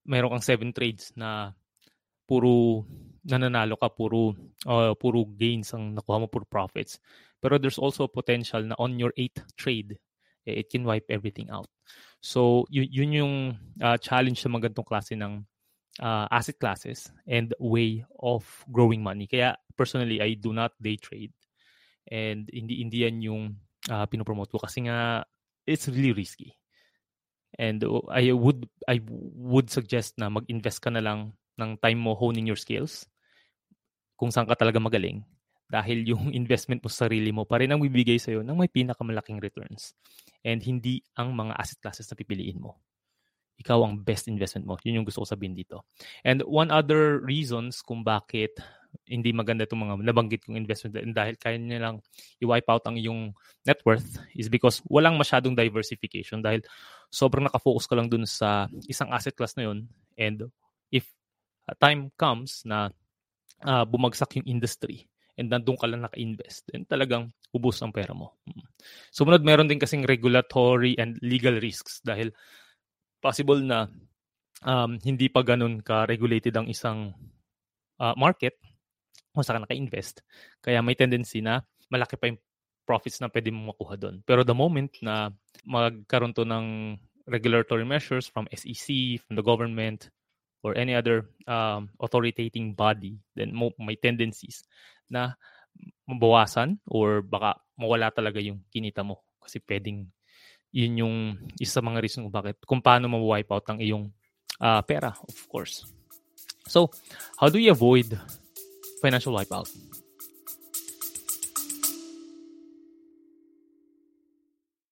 mayroon 0.05 0.37
kang 0.37 0.45
seven 0.45 0.69
trades 0.75 1.13
na 1.15 1.53
puro 2.29 2.85
nananalo 3.25 3.73
ka, 3.81 3.89
puro 3.89 4.37
uh, 4.69 4.93
puro 4.93 5.25
gains 5.33 5.73
ang 5.73 5.97
nakuha 5.97 6.21
mo, 6.21 6.27
puro 6.29 6.45
profits. 6.45 7.01
Pero 7.41 7.57
there's 7.57 7.81
also 7.81 8.05
a 8.05 8.11
potential 8.11 8.61
na 8.61 8.77
on 8.77 9.01
your 9.01 9.09
eighth 9.17 9.41
trade, 9.57 9.97
eh, 10.45 10.61
it 10.61 10.69
can 10.69 10.85
wipe 10.85 11.09
everything 11.09 11.49
out. 11.49 11.71
So, 12.21 12.67
yun, 12.69 12.87
yun 12.91 13.11
yung 13.15 13.35
uh, 13.81 13.97
challenge 13.97 14.43
sa 14.43 14.51
mga 14.51 14.69
ganitong 14.69 14.89
klase 14.91 15.15
ng 15.15 15.41
uh, 16.03 16.27
asset 16.29 16.59
classes 16.59 17.11
and 17.25 17.55
way 17.57 18.03
of 18.19 18.43
growing 18.69 19.01
money. 19.01 19.25
Kaya 19.25 19.55
personally, 19.79 20.19
I 20.19 20.35
do 20.35 20.51
not 20.51 20.75
day 20.83 20.99
trade. 20.99 21.31
And 22.11 22.49
hindi, 22.51 22.83
hindi 22.83 23.07
yan 23.07 23.23
yung 23.23 23.43
uh, 23.87 24.05
pinopromote 24.05 24.51
ko 24.51 24.59
kasi 24.59 24.83
nga 24.83 25.23
it's 25.63 25.87
really 25.87 26.11
risky. 26.11 26.59
And 27.57 27.81
I 28.11 28.31
would 28.31 28.69
I 28.87 29.01
would 29.35 29.73
suggest 29.73 30.15
na 30.19 30.29
mag-invest 30.29 30.79
ka 30.85 30.93
na 30.93 31.01
lang 31.01 31.38
ng 31.59 31.75
time 31.83 31.99
mo 31.99 32.15
honing 32.15 32.47
your 32.47 32.57
skills 32.57 33.03
kung 34.15 34.31
saan 34.31 34.47
ka 34.47 34.55
talaga 34.55 34.79
magaling 34.79 35.27
dahil 35.67 36.07
yung 36.07 36.31
investment 36.39 36.79
mo 36.79 36.87
sa 36.87 37.05
sarili 37.05 37.35
mo 37.35 37.43
pa 37.43 37.59
rin 37.59 37.69
ang 37.69 37.83
bibigay 37.83 38.15
sa'yo 38.15 38.41
ng 38.41 38.55
may 38.55 38.71
pinakamalaking 38.71 39.43
returns 39.43 39.93
and 40.47 40.63
hindi 40.63 41.03
ang 41.19 41.35
mga 41.35 41.53
asset 41.59 41.79
classes 41.83 42.07
na 42.07 42.15
pipiliin 42.15 42.63
mo 42.63 42.79
ikaw 43.59 43.83
ang 43.83 43.99
best 43.99 44.31
investment 44.31 44.63
mo. 44.63 44.79
Yun 44.87 45.03
yung 45.03 45.07
gusto 45.07 45.21
ko 45.21 45.27
sabihin 45.27 45.51
dito. 45.51 45.83
And 46.23 46.39
one 46.47 46.71
other 46.71 47.19
reasons 47.19 47.83
kung 47.83 48.07
bakit 48.07 48.55
hindi 49.05 49.35
maganda 49.35 49.67
itong 49.67 49.85
mga 49.85 49.95
nabanggit 50.01 50.41
kong 50.47 50.57
investment 50.57 50.97
dahil 51.13 51.37
kaya 51.37 51.61
niya 51.61 51.77
lang 51.77 51.95
i-wipe 52.41 52.65
out 52.65 52.81
ang 52.89 52.97
iyong 52.97 53.35
net 53.61 53.77
worth 53.85 54.17
is 54.33 54.49
because 54.49 54.81
walang 54.89 55.13
masyadong 55.13 55.53
diversification 55.53 56.41
dahil 56.41 56.65
sobrang 57.13 57.45
nakafocus 57.45 57.85
ka 57.85 57.93
lang 57.93 58.09
dun 58.09 58.25
sa 58.25 58.65
isang 58.89 59.13
asset 59.13 59.37
class 59.37 59.53
na 59.59 59.69
yun 59.69 59.85
and 60.17 60.49
time 61.77 62.09
comes 62.17 62.63
na 62.65 62.89
uh, 63.63 63.85
bumagsak 63.85 64.39
yung 64.39 64.47
industry 64.47 65.05
and 65.39 65.47
nandun 65.47 65.79
ka 65.79 65.87
lang 65.87 66.03
naka-invest, 66.03 66.67
then 66.67 66.83
talagang 66.83 67.31
ubos 67.55 67.79
ang 67.79 67.95
pera 67.95 68.11
mo. 68.11 68.35
Mm. 68.43 68.65
Sumunod, 69.07 69.41
meron 69.47 69.71
din 69.71 69.79
kasing 69.79 70.03
regulatory 70.03 70.99
and 70.99 71.15
legal 71.23 71.55
risks 71.55 72.03
dahil 72.03 72.35
possible 73.23 73.63
na 73.63 73.87
um, 74.67 74.99
hindi 74.99 75.31
pa 75.31 75.39
ganun 75.39 75.79
ka-regulated 75.79 76.51
ang 76.59 76.67
isang 76.67 77.15
uh, 78.03 78.15
market 78.19 78.59
kung 79.31 79.47
saan 79.47 79.63
ka 79.63 79.71
naka-invest. 79.71 80.19
Kaya 80.59 80.83
may 80.83 80.99
tendency 80.99 81.39
na 81.39 81.63
malaki 81.87 82.19
pa 82.19 82.27
yung 82.27 82.39
profits 82.83 83.23
na 83.23 83.31
pwede 83.31 83.53
mo 83.53 83.71
makuha 83.71 83.95
doon. 83.95 84.19
Pero 84.27 84.43
the 84.43 84.55
moment 84.55 84.91
na 84.99 85.31
magkaroon 85.63 86.35
to 86.35 86.43
ng 86.43 86.97
regulatory 87.29 87.85
measures 87.85 88.25
from 88.25 88.49
SEC, 88.49 89.21
from 89.23 89.37
the 89.37 89.45
government, 89.45 90.09
or 90.63 90.75
any 90.75 90.95
other 90.95 91.27
um, 91.47 91.89
authoritating 91.99 92.75
body, 92.75 93.19
then 93.35 93.55
mo, 93.55 93.71
may 93.79 93.95
tendencies 93.95 94.63
na 95.07 95.33
mabawasan 96.07 96.77
or 96.87 97.23
baka 97.23 97.55
mawala 97.79 98.11
talaga 98.11 98.43
yung 98.43 98.59
kinita 98.67 99.05
mo 99.05 99.23
kasi 99.39 99.63
pwedeng 99.63 100.09
yun 100.69 100.93
yung 101.01 101.15
isa 101.57 101.81
sa 101.81 101.85
mga 101.85 102.01
reason 102.01 102.21
kung 102.27 102.35
bakit, 102.35 102.57
kung 102.65 102.81
paano 102.81 103.09
ma-wipe 103.09 103.49
out 103.49 103.65
ang 103.69 103.81
iyong 103.81 104.05
uh, 104.61 104.81
pera, 104.85 105.15
of 105.17 105.39
course. 105.49 105.85
So, 106.69 106.93
how 107.41 107.49
do 107.49 107.57
you 107.57 107.71
avoid 107.71 108.13
financial 109.01 109.33
wipeout? 109.33 109.69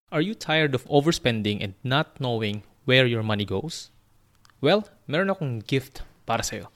Are 0.10 0.24
you 0.24 0.34
tired 0.34 0.74
of 0.74 0.88
overspending 0.88 1.62
and 1.62 1.76
not 1.84 2.18
knowing 2.18 2.64
where 2.86 3.06
your 3.06 3.22
money 3.22 3.46
goes? 3.46 3.92
Well, 4.60 4.90
meron 5.06 5.30
akong 5.30 5.62
gift 5.70 6.02
para 6.26 6.42
sa'yo. 6.42 6.74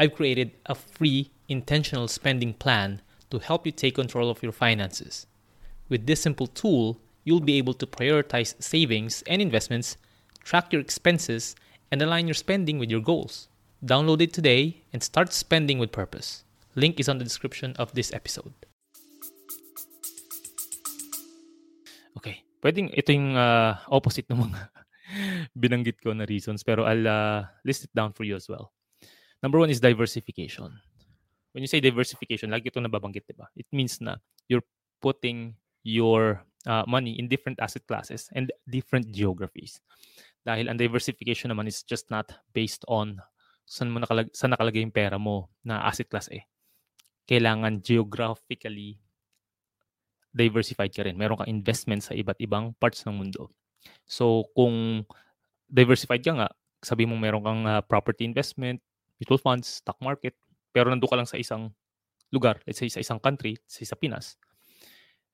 I've 0.00 0.16
created 0.16 0.56
a 0.64 0.74
free 0.74 1.28
intentional 1.44 2.08
spending 2.08 2.56
plan 2.56 3.04
to 3.28 3.38
help 3.38 3.68
you 3.68 3.72
take 3.72 4.00
control 4.00 4.32
of 4.32 4.42
your 4.42 4.52
finances. 4.52 5.28
With 5.92 6.08
this 6.08 6.24
simple 6.24 6.48
tool, 6.48 6.96
you'll 7.24 7.44
be 7.44 7.60
able 7.60 7.74
to 7.74 7.86
prioritize 7.86 8.56
savings 8.62 9.20
and 9.28 9.42
investments, 9.42 10.00
track 10.40 10.72
your 10.72 10.80
expenses, 10.80 11.54
and 11.92 12.00
align 12.00 12.26
your 12.26 12.34
spending 12.34 12.80
with 12.80 12.90
your 12.90 13.04
goals. 13.04 13.48
Download 13.84 14.22
it 14.24 14.32
today 14.32 14.80
and 14.92 15.02
start 15.02 15.32
spending 15.32 15.78
with 15.78 15.92
purpose. 15.92 16.44
Link 16.74 16.98
is 16.98 17.08
on 17.08 17.18
the 17.18 17.24
description 17.24 17.76
of 17.76 17.92
this 17.92 18.12
episode. 18.14 18.56
Okay, 22.16 22.40
pwedeng 22.64 22.88
ito 22.96 23.12
yung 23.12 23.36
uh, 23.36 23.76
opposite 23.92 24.24
ng 24.32 24.48
mga 24.48 24.81
binanggit 25.62 26.00
ko 26.00 26.12
na 26.16 26.24
reasons 26.28 26.64
pero 26.64 26.84
I'll 26.88 27.08
uh, 27.08 27.40
list 27.64 27.88
it 27.88 27.92
down 27.92 28.12
for 28.12 28.24
you 28.24 28.36
as 28.36 28.48
well. 28.48 28.72
Number 29.42 29.58
one 29.58 29.70
is 29.70 29.82
diversification. 29.82 30.70
When 31.52 31.60
you 31.60 31.68
say 31.68 31.82
diversification, 31.82 32.48
lagi 32.48 32.72
ito 32.72 32.80
nababanggit, 32.80 33.28
di 33.28 33.36
ba? 33.36 33.50
It 33.58 33.68
means 33.74 34.00
na 34.00 34.16
you're 34.48 34.64
putting 35.02 35.58
your 35.82 36.46
uh, 36.64 36.86
money 36.86 37.18
in 37.18 37.26
different 37.26 37.58
asset 37.58 37.84
classes 37.84 38.30
and 38.32 38.54
different 38.70 39.10
geographies. 39.10 39.82
Dahil 40.46 40.70
ang 40.70 40.78
diversification 40.78 41.50
naman 41.50 41.66
is 41.68 41.82
just 41.82 42.08
not 42.08 42.30
based 42.54 42.86
on 42.86 43.18
saan, 43.66 43.90
mo 43.90 43.98
nakalag- 44.00 44.32
saan 44.32 44.54
nakalagay 44.54 44.80
yung 44.80 44.94
pera 44.94 45.18
mo 45.18 45.50
na 45.66 45.82
asset 45.84 46.06
class 46.06 46.30
eh. 46.30 46.46
Kailangan 47.26 47.82
geographically 47.82 49.02
diversified 50.32 50.90
ka 50.90 51.04
rin. 51.04 51.18
Meron 51.18 51.38
kang 51.38 51.52
investment 51.52 52.02
sa 52.02 52.16
iba't 52.16 52.40
ibang 52.40 52.72
parts 52.80 53.04
ng 53.04 53.14
mundo. 53.14 53.52
So, 54.04 54.46
kung 54.52 55.06
diversified 55.70 56.22
ka 56.22 56.32
nga, 56.36 56.48
sabi 56.82 57.06
mo 57.06 57.14
meron 57.14 57.42
kang 57.42 57.62
uh, 57.64 57.80
property 57.86 58.26
investment, 58.26 58.82
mutual 59.22 59.38
funds, 59.38 59.80
stock 59.80 59.96
market, 60.02 60.34
pero 60.74 60.90
nandun 60.90 61.08
ka 61.08 61.16
lang 61.16 61.28
sa 61.28 61.38
isang 61.38 61.70
lugar, 62.34 62.58
let's 62.66 62.80
say 62.80 62.88
sa 62.88 62.98
isang 62.98 63.20
country, 63.20 63.60
sa 63.68 63.84
sa 63.84 63.96
Pinas, 63.96 64.40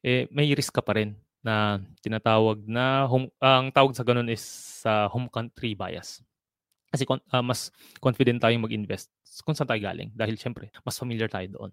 eh, 0.02 0.26
may 0.34 0.50
risk 0.52 0.74
ka 0.74 0.82
pa 0.82 0.98
rin 0.98 1.14
na 1.42 1.78
tinatawag 2.02 2.66
na 2.66 3.06
home, 3.06 3.30
ang 3.38 3.70
tawag 3.70 3.94
sa 3.94 4.02
ganun 4.04 4.26
is 4.28 4.42
sa 4.82 5.06
uh, 5.06 5.10
home 5.10 5.30
country 5.30 5.72
bias. 5.72 6.20
Kasi 6.90 7.04
uh, 7.06 7.44
mas 7.44 7.70
confident 8.00 8.40
tayong 8.40 8.64
mag-invest 8.64 9.12
kung 9.44 9.54
saan 9.54 9.68
tayo 9.68 9.78
galing. 9.78 10.10
Dahil 10.16 10.34
syempre, 10.40 10.72
mas 10.82 10.98
familiar 10.98 11.30
tayo 11.30 11.46
doon. 11.52 11.70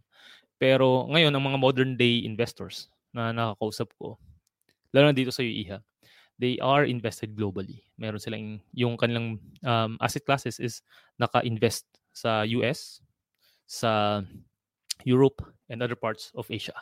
Pero 0.60 1.10
ngayon, 1.12 1.34
ang 1.34 1.44
mga 1.44 1.58
modern 1.60 1.92
day 1.98 2.24
investors 2.24 2.92
na 3.16 3.32
nakakausap 3.32 3.90
ko, 3.98 4.20
lalo 4.92 5.12
na 5.12 5.16
dito 5.16 5.32
sa 5.32 5.42
UIHA, 5.42 5.80
they 6.40 6.60
are 6.60 6.84
invested 6.84 7.36
globally. 7.36 7.84
Meron 7.96 8.20
silang, 8.20 8.60
yung 8.76 9.00
kanilang 9.00 9.40
um, 9.64 9.96
asset 10.04 10.24
classes 10.28 10.60
is 10.60 10.84
naka-invest 11.20 11.88
sa 12.12 12.44
US, 12.60 13.00
sa 13.68 14.22
Europe, 15.04 15.44
and 15.70 15.82
other 15.82 15.98
parts 15.98 16.32
of 16.36 16.48
Asia. 16.52 16.76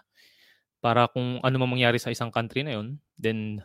Para 0.84 1.08
kung 1.08 1.40
ano 1.40 1.56
man 1.62 1.72
mangyari 1.72 1.98
sa 2.02 2.12
isang 2.12 2.34
country 2.34 2.66
na 2.66 2.76
yun, 2.76 3.00
then 3.16 3.64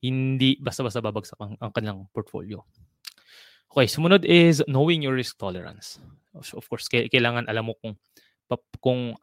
hindi 0.00 0.56
basta-basta 0.60 1.00
babagsak 1.00 1.36
ang, 1.40 1.56
ang 1.60 1.72
kanilang 1.72 2.08
portfolio. 2.12 2.64
Okay, 3.68 3.90
sumunod 3.90 4.22
is 4.22 4.62
knowing 4.70 5.02
your 5.02 5.18
risk 5.18 5.34
tolerance. 5.34 5.98
Of 6.34 6.66
course, 6.70 6.86
kailangan 6.86 7.50
alam 7.50 7.68
mo 7.68 7.74
kung 7.82 7.98
kung 8.78 9.18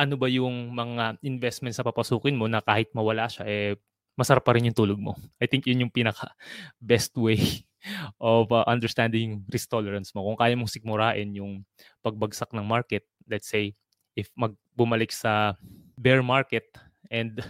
ano 0.00 0.14
ba 0.16 0.28
yung 0.32 0.72
mga 0.72 1.20
investments 1.20 1.76
na 1.76 1.84
papasukin 1.84 2.32
mo 2.32 2.48
na 2.48 2.64
kahit 2.64 2.88
mawala 2.96 3.28
siya, 3.28 3.44
eh, 3.44 3.76
masarap 4.20 4.44
pa 4.44 4.52
rin 4.52 4.68
yung 4.68 4.76
tulog 4.76 5.00
mo. 5.00 5.16
I 5.40 5.48
think 5.48 5.64
yun 5.64 5.88
yung 5.88 5.92
pinaka 5.92 6.36
best 6.76 7.16
way 7.16 7.40
of 8.20 8.52
uh, 8.52 8.68
understanding 8.68 9.40
risk 9.48 9.72
tolerance 9.72 10.12
mo. 10.12 10.28
Kung 10.28 10.36
kaya 10.36 10.52
mong 10.52 10.68
sigmurain 10.68 11.32
yung 11.32 11.64
pagbagsak 12.04 12.52
ng 12.52 12.68
market, 12.68 13.08
let's 13.24 13.48
say, 13.48 13.72
if 14.12 14.28
magbumalik 14.36 15.08
sa 15.08 15.56
bear 15.96 16.20
market 16.20 16.68
and 17.08 17.40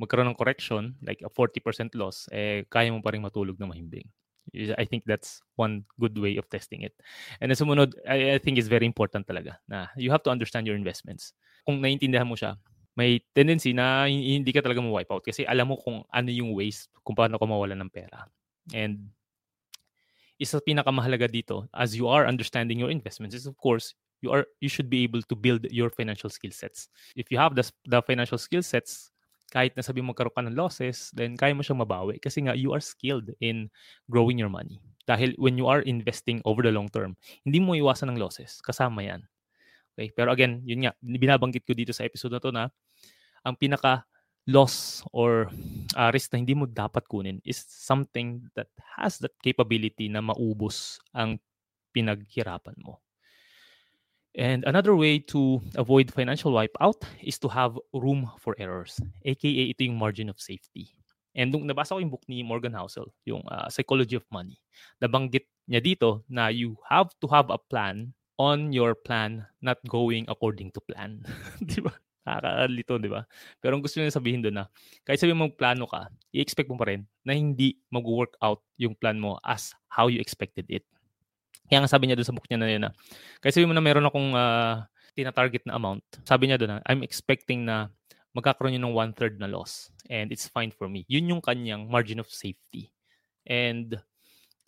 magkaroon 0.00 0.30
ng 0.30 0.38
correction, 0.38 0.94
like 1.02 1.18
a 1.26 1.30
40% 1.30 1.98
loss, 1.98 2.30
eh, 2.30 2.62
kaya 2.70 2.94
mo 2.94 3.02
pa 3.02 3.10
rin 3.10 3.26
matulog 3.26 3.58
na 3.58 3.66
mahimbing. 3.66 4.06
I 4.54 4.82
think 4.82 5.06
that's 5.06 5.38
one 5.54 5.86
good 6.00 6.16
way 6.18 6.34
of 6.34 6.48
testing 6.50 6.82
it. 6.82 6.94
And 7.38 7.52
sumunod, 7.54 7.94
I, 8.02 8.34
I 8.34 8.38
think 8.42 8.58
it's 8.58 8.66
very 8.66 8.82
important 8.82 9.26
talaga 9.26 9.62
na 9.70 9.86
you 9.94 10.10
have 10.10 10.26
to 10.26 10.32
understand 10.32 10.66
your 10.66 10.74
investments. 10.74 11.36
Kung 11.62 11.78
naiintindihan 11.78 12.26
mo 12.26 12.34
siya, 12.34 12.58
may 13.00 13.24
tendency 13.32 13.72
na 13.72 14.04
hindi 14.04 14.52
ka 14.52 14.60
talaga 14.60 14.84
ma-wipe 14.84 15.08
out 15.08 15.24
kasi 15.24 15.48
alam 15.48 15.72
mo 15.72 15.80
kung 15.80 16.04
ano 16.12 16.28
yung 16.28 16.52
ways, 16.52 16.92
kung 17.00 17.16
paano 17.16 17.40
ka 17.40 17.48
mawala 17.48 17.72
ng 17.72 17.88
pera. 17.88 18.28
And 18.76 19.08
isa 20.36 20.60
pinakamahalaga 20.60 21.32
dito, 21.32 21.64
as 21.72 21.96
you 21.96 22.04
are 22.12 22.28
understanding 22.28 22.76
your 22.76 22.92
investments, 22.92 23.32
is 23.32 23.48
of 23.48 23.56
course, 23.56 23.96
you 24.20 24.28
are 24.28 24.44
you 24.60 24.68
should 24.68 24.92
be 24.92 25.00
able 25.00 25.24
to 25.24 25.32
build 25.32 25.64
your 25.72 25.88
financial 25.88 26.28
skill 26.28 26.52
sets. 26.52 26.92
If 27.16 27.32
you 27.32 27.40
have 27.40 27.56
the, 27.56 27.64
the 27.88 28.04
financial 28.04 28.36
skill 28.36 28.60
sets, 28.60 29.08
kahit 29.48 29.72
na 29.76 29.82
sabi 29.82 30.04
mo 30.04 30.12
magkaroon 30.12 30.36
ka 30.36 30.44
ng 30.44 30.56
losses, 30.56 31.08
then 31.16 31.40
kaya 31.40 31.56
mo 31.56 31.64
siyang 31.64 31.80
mabawi 31.80 32.20
kasi 32.20 32.44
nga 32.44 32.52
you 32.52 32.76
are 32.76 32.84
skilled 32.84 33.32
in 33.40 33.72
growing 34.12 34.36
your 34.36 34.52
money. 34.52 34.80
Dahil 35.08 35.34
when 35.40 35.56
you 35.56 35.66
are 35.66 35.82
investing 35.88 36.44
over 36.44 36.60
the 36.60 36.70
long 36.70 36.92
term, 36.92 37.16
hindi 37.42 37.58
mo 37.58 37.74
iwasan 37.74 38.12
ng 38.14 38.20
losses. 38.20 38.60
Kasama 38.62 39.02
yan. 39.02 39.24
Okay? 39.98 40.14
Pero 40.14 40.30
again, 40.30 40.62
yun 40.62 40.86
nga, 40.86 40.94
binabanggit 41.02 41.66
ko 41.66 41.74
dito 41.74 41.90
sa 41.90 42.06
episode 42.06 42.32
na 42.32 42.40
to 42.40 42.54
na 42.54 42.70
ang 43.44 43.56
pinaka 43.56 44.04
loss 44.48 45.04
or 45.12 45.52
uh, 45.94 46.10
risk 46.10 46.32
na 46.32 46.40
hindi 46.42 46.56
mo 46.56 46.66
dapat 46.66 47.06
kunin 47.06 47.38
is 47.44 47.62
something 47.68 48.42
that 48.56 48.68
has 48.98 49.20
that 49.20 49.34
capability 49.44 50.08
na 50.08 50.24
maubos 50.24 50.98
ang 51.14 51.38
pinaghirapan 51.94 52.74
mo. 52.80 52.98
And 54.34 54.62
another 54.62 54.94
way 54.94 55.18
to 55.34 55.58
avoid 55.74 56.14
financial 56.14 56.54
wipeout 56.54 57.02
is 57.18 57.38
to 57.42 57.48
have 57.50 57.74
room 57.90 58.30
for 58.38 58.54
errors, 58.62 59.02
aka 59.26 59.50
ito 59.74 59.82
yung 59.82 59.98
margin 59.98 60.30
of 60.30 60.38
safety. 60.38 60.94
And 61.34 61.50
nung 61.50 61.66
nabasa 61.66 61.94
ko 61.94 62.02
yung 62.02 62.14
book 62.14 62.26
ni 62.30 62.42
Morgan 62.42 62.74
Housel, 62.74 63.10
yung 63.26 63.42
uh, 63.50 63.66
Psychology 63.70 64.18
of 64.18 64.26
Money, 64.30 64.58
nabanggit 65.02 65.50
niya 65.66 65.82
dito 65.82 66.22
na 66.30 66.50
you 66.50 66.78
have 66.86 67.10
to 67.22 67.26
have 67.30 67.50
a 67.50 67.58
plan 67.58 68.14
on 68.38 68.74
your 68.74 68.94
plan 68.94 69.46
not 69.62 69.78
going 69.86 70.26
according 70.30 70.70
to 70.74 70.80
plan. 70.82 71.22
di 71.70 71.82
ba? 71.82 71.94
Nakakalito, 72.38 72.94
di 73.02 73.10
ba? 73.10 73.26
Pero 73.58 73.74
ang 73.74 73.82
gusto 73.82 73.98
niya 73.98 74.14
sabihin 74.14 74.44
doon 74.46 74.62
na, 74.62 74.64
kahit 75.02 75.18
sabi 75.18 75.34
mo 75.34 75.50
plano 75.50 75.90
ka, 75.90 76.06
i-expect 76.30 76.70
mo 76.70 76.78
pa 76.78 76.94
rin 76.94 77.02
na 77.26 77.34
hindi 77.34 77.82
mag-work 77.90 78.38
out 78.38 78.62
yung 78.78 78.94
plan 78.94 79.18
mo 79.18 79.42
as 79.42 79.74
how 79.90 80.06
you 80.06 80.22
expected 80.22 80.68
it. 80.70 80.86
Kaya 81.66 81.82
nga 81.82 81.90
sabi 81.90 82.06
niya 82.06 82.18
doon 82.18 82.28
sa 82.30 82.34
book 82.36 82.46
niya 82.46 82.58
na 82.62 82.70
yun 82.70 82.82
na, 82.86 82.90
kasi 83.42 83.58
sabi 83.58 83.66
mo 83.66 83.74
na 83.74 83.82
meron 83.82 84.06
akong 84.06 84.30
uh, 84.34 84.86
tina-target 85.18 85.66
na 85.66 85.74
amount, 85.74 86.02
sabi 86.22 86.46
niya 86.46 86.58
doon 86.58 86.78
na, 86.78 86.80
I'm 86.86 87.02
expecting 87.02 87.66
na 87.66 87.90
magkakaroon 88.30 88.78
yun 88.78 88.86
ng 88.86 88.94
one-third 88.94 89.42
na 89.42 89.50
loss. 89.50 89.90
And 90.06 90.30
it's 90.30 90.46
fine 90.46 90.70
for 90.70 90.86
me. 90.86 91.02
Yun 91.10 91.34
yung 91.34 91.42
kanyang 91.42 91.90
margin 91.90 92.22
of 92.22 92.30
safety. 92.30 92.94
And 93.46 93.98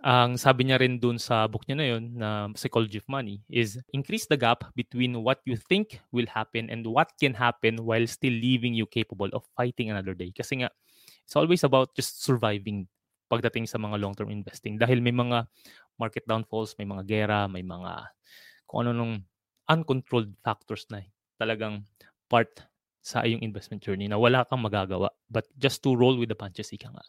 ang 0.03 0.35
sabi 0.35 0.67
niya 0.67 0.83
rin 0.83 0.99
doon 0.99 1.15
sa 1.15 1.47
book 1.47 1.63
niya 1.71 1.79
na 1.79 1.87
yun, 1.87 2.05
na 2.19 2.29
Psychology 2.59 2.99
of 2.99 3.07
Money, 3.07 3.39
is 3.47 3.79
increase 3.95 4.27
the 4.27 4.35
gap 4.35 4.67
between 4.75 5.23
what 5.23 5.39
you 5.47 5.55
think 5.55 6.03
will 6.11 6.27
happen 6.27 6.67
and 6.75 6.83
what 6.83 7.15
can 7.23 7.31
happen 7.39 7.79
while 7.87 8.03
still 8.11 8.35
leaving 8.35 8.75
you 8.75 8.85
capable 8.85 9.31
of 9.31 9.47
fighting 9.55 9.95
another 9.95 10.13
day. 10.13 10.35
Kasi 10.35 10.63
nga, 10.63 10.69
it's 11.23 11.39
always 11.39 11.63
about 11.63 11.95
just 11.95 12.27
surviving 12.27 12.91
pagdating 13.31 13.71
sa 13.71 13.79
mga 13.79 14.03
long-term 14.03 14.29
investing. 14.29 14.75
Dahil 14.75 14.99
may 14.99 15.15
mga 15.15 15.47
market 15.97 16.27
downfalls, 16.27 16.75
may 16.77 16.85
mga 16.85 17.07
gera, 17.07 17.41
may 17.47 17.63
mga 17.63 18.11
kung 18.67 18.85
ano 18.85 18.91
nung 18.91 19.15
uncontrolled 19.71 20.35
factors 20.43 20.85
na 20.91 21.01
talagang 21.39 21.87
part 22.27 22.51
sa 23.03 23.23
iyong 23.23 23.43
investment 23.43 23.83
journey 23.83 24.11
na 24.11 24.19
wala 24.19 24.43
kang 24.51 24.63
magagawa. 24.63 25.15
But 25.31 25.47
just 25.59 25.81
to 25.87 25.95
roll 25.95 26.19
with 26.19 26.29
the 26.29 26.39
punches, 26.39 26.75
ika 26.75 26.91
nga. 26.91 27.05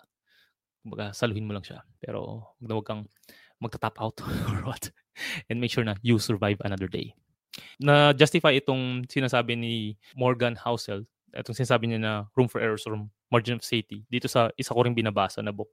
Kumbaga, 0.83 1.15
saluhin 1.15 1.47
mo 1.47 1.55
lang 1.55 1.63
siya. 1.63 1.81
Pero 2.03 2.51
huwag 2.59 2.67
na 2.67 2.73
huwag 2.75 2.87
kang 2.87 3.03
magta-tap 3.63 3.95
out 4.03 4.19
or 4.51 4.67
what. 4.67 4.91
And 5.47 5.63
make 5.63 5.71
sure 5.71 5.87
na 5.87 5.95
you 6.03 6.19
survive 6.19 6.59
another 6.67 6.91
day. 6.91 7.15
Na-justify 7.79 8.59
itong 8.59 9.07
sinasabi 9.07 9.55
ni 9.55 9.73
Morgan 10.17 10.59
Housel, 10.59 11.07
itong 11.31 11.55
sinasabi 11.55 11.87
niya 11.87 11.99
na 12.01 12.13
room 12.35 12.51
for 12.51 12.59
errors 12.59 12.83
or 12.83 12.99
margin 13.31 13.57
of 13.57 13.65
safety, 13.65 14.05
dito 14.11 14.27
sa 14.27 14.51
isa 14.59 14.73
ko 14.73 14.83
rin 14.83 14.93
binabasa 14.93 15.41
na 15.41 15.53
book 15.53 15.69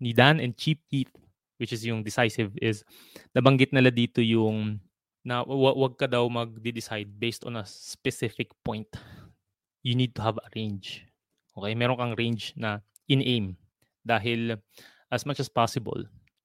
ni 0.00 0.12
Dan 0.16 0.40
and 0.40 0.56
Cheap 0.56 0.80
Heat 0.88 1.08
which 1.60 1.76
is 1.76 1.84
yung 1.84 2.00
decisive 2.00 2.56
is 2.56 2.80
nabanggit 3.36 3.68
nila 3.76 3.92
dito 3.92 4.24
yung 4.24 4.80
na 5.20 5.44
wag 5.44 6.00
ka 6.00 6.08
daw 6.08 6.24
mag-decide 6.32 7.12
based 7.20 7.44
on 7.44 7.60
a 7.60 7.64
specific 7.68 8.48
point. 8.64 8.88
You 9.84 9.92
need 9.92 10.16
to 10.16 10.24
have 10.24 10.40
a 10.40 10.48
range. 10.56 11.04
Okay? 11.52 11.76
Meron 11.76 12.00
kang 12.00 12.16
range 12.16 12.56
na 12.56 12.80
in-aim. 13.04 13.59
Dahil 14.04 14.56
as 15.10 15.26
much 15.26 15.40
as 15.40 15.50
possible, 15.50 16.00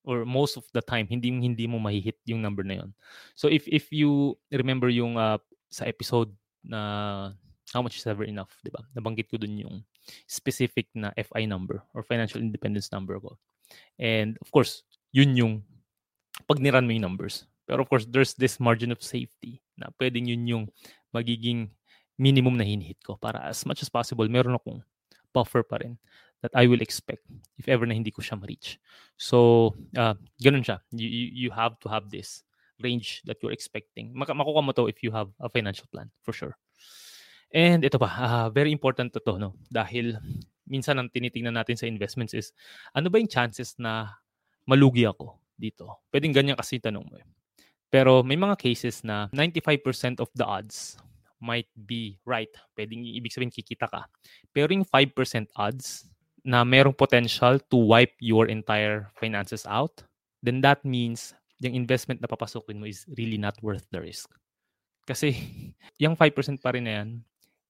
or 0.06 0.26
most 0.26 0.58
of 0.58 0.65
the 0.74 0.82
time, 0.82 1.10
hindi 1.10 1.34
hindi 1.34 1.65
mo 1.65 1.82
mahihit 1.82 2.22
yung 2.30 2.41
number 2.41 2.62
na 2.62 2.82
yon. 2.82 2.89
So 3.34 3.50
if 3.50 3.65
if 3.70 3.89
you 3.89 4.38
remember 4.54 4.89
yung 4.89 5.18
uh, 5.18 5.41
sa 5.70 5.89
episode 5.89 6.30
na 6.62 7.34
how 7.74 7.82
much 7.82 7.98
is 7.98 8.06
ever 8.06 8.24
enough, 8.24 8.54
di 8.62 8.70
ba? 8.70 8.86
Nabanggit 8.94 9.28
ko 9.28 9.41
dun 9.41 9.58
yung 9.58 9.82
specific 10.30 10.88
na 10.94 11.10
FI 11.18 11.50
number 11.50 11.82
or 11.98 12.06
financial 12.06 12.39
independence 12.39 12.94
number 12.94 13.18
ko. 13.18 13.36
And 13.98 14.38
of 14.39 14.54
course, 14.54 14.86
yun 15.10 15.34
yung 15.34 15.54
pag 16.46 16.62
niran 16.62 16.86
mo 16.86 16.94
yung 16.94 17.10
numbers. 17.10 17.50
Pero 17.65 17.82
of 17.82 17.89
course, 17.89 18.06
there's 18.06 18.38
this 18.38 18.62
margin 18.62 18.94
of 18.94 19.02
safety 19.02 19.65
na 19.74 19.89
pwedeng 19.98 20.30
yun 20.30 20.46
yung 20.46 20.63
magiging 21.10 21.74
minimum 22.15 22.56
na 22.56 22.63
hinihit 22.63 23.02
ko 23.02 23.18
para 23.18 23.41
as 23.44 23.65
much 23.65 23.82
as 23.82 23.89
possible, 23.89 24.28
meron 24.30 24.56
akong 24.56 24.80
buffer 25.36 25.65
pa 25.65 25.82
rin 25.84 26.00
that 26.45 26.53
I 26.53 26.69
will 26.69 26.86
expect 26.86 27.25
if 27.58 27.65
ever 27.65 27.89
na 27.89 27.97
hindi 27.97 28.13
ko 28.13 28.21
siya 28.21 28.38
ma-reach. 28.38 28.77
So, 29.17 29.73
uh, 29.97 30.13
ganun 30.38 30.62
siya. 30.62 30.77
You, 30.93 31.10
you, 31.10 31.25
you 31.34 31.49
have 31.49 31.81
to 31.81 31.89
have 31.89 32.13
this 32.13 32.45
range 32.77 33.25
that 33.25 33.41
you're 33.41 33.55
expecting. 33.55 34.13
Mak- 34.13 34.29
makuha 34.29 34.62
mo 34.62 34.69
to 34.77 34.86
if 34.86 35.01
you 35.01 35.10
have 35.10 35.34
a 35.41 35.49
financial 35.49 35.89
plan, 35.89 36.13
for 36.21 36.38
sure. 36.38 36.53
And 37.49 37.81
ito 37.81 37.97
pa, 37.97 38.10
uh, 38.13 38.47
very 38.53 38.69
important 38.69 39.10
to 39.17 39.19
to, 39.25 39.41
no? 39.41 39.58
Dahil 39.73 40.21
minsan 40.69 41.01
ang 41.01 41.10
tinitingnan 41.10 41.58
natin 41.58 41.81
sa 41.81 41.89
investments 41.89 42.38
is, 42.38 42.53
ano 42.93 43.10
ba 43.10 43.17
yung 43.17 43.31
chances 43.31 43.73
na 43.81 44.21
malugi 44.69 45.10
ako 45.10 45.41
dito. 45.58 46.05
Pwedeng 46.13 46.36
ganyan 46.36 46.58
kasi 46.60 46.77
tanong 46.77 47.05
mo. 47.10 47.17
Eh. 47.17 47.25
Pero 47.89 48.21
may 48.21 48.38
mga 48.38 48.60
cases 48.60 49.01
na 49.01 49.31
95% 49.34 50.21
of 50.21 50.29
the 50.36 50.45
odds 50.45 50.99
might 51.39 51.69
be 51.88 52.17
right. 52.27 52.51
Pwedeng 52.75 53.05
ibig 53.05 53.31
sabihin 53.31 53.53
kikita 53.53 53.88
ka. 53.88 54.10
Pero 54.51 54.73
yung 54.73 54.84
5% 54.84 55.15
odds 55.55 56.10
na 56.45 56.62
merong 56.62 56.93
potential 56.93 57.58
to 57.73 57.77
wipe 57.77 58.13
your 58.21 58.45
entire 58.45 59.10
finances 59.17 59.65
out, 59.65 60.05
then 60.45 60.62
that 60.62 60.86
means 60.86 61.34
yung 61.58 61.73
investment 61.73 62.21
na 62.21 62.29
papasukin 62.29 62.77
mo 62.77 62.86
is 62.86 63.10
really 63.17 63.41
not 63.41 63.58
worth 63.65 63.84
the 63.89 63.97
risk. 63.97 64.29
Kasi 65.10 65.34
yung 66.01 66.13
5% 66.13 66.62
pa 66.62 66.69
rin 66.77 66.86
na 66.86 66.93
yan 67.01 67.10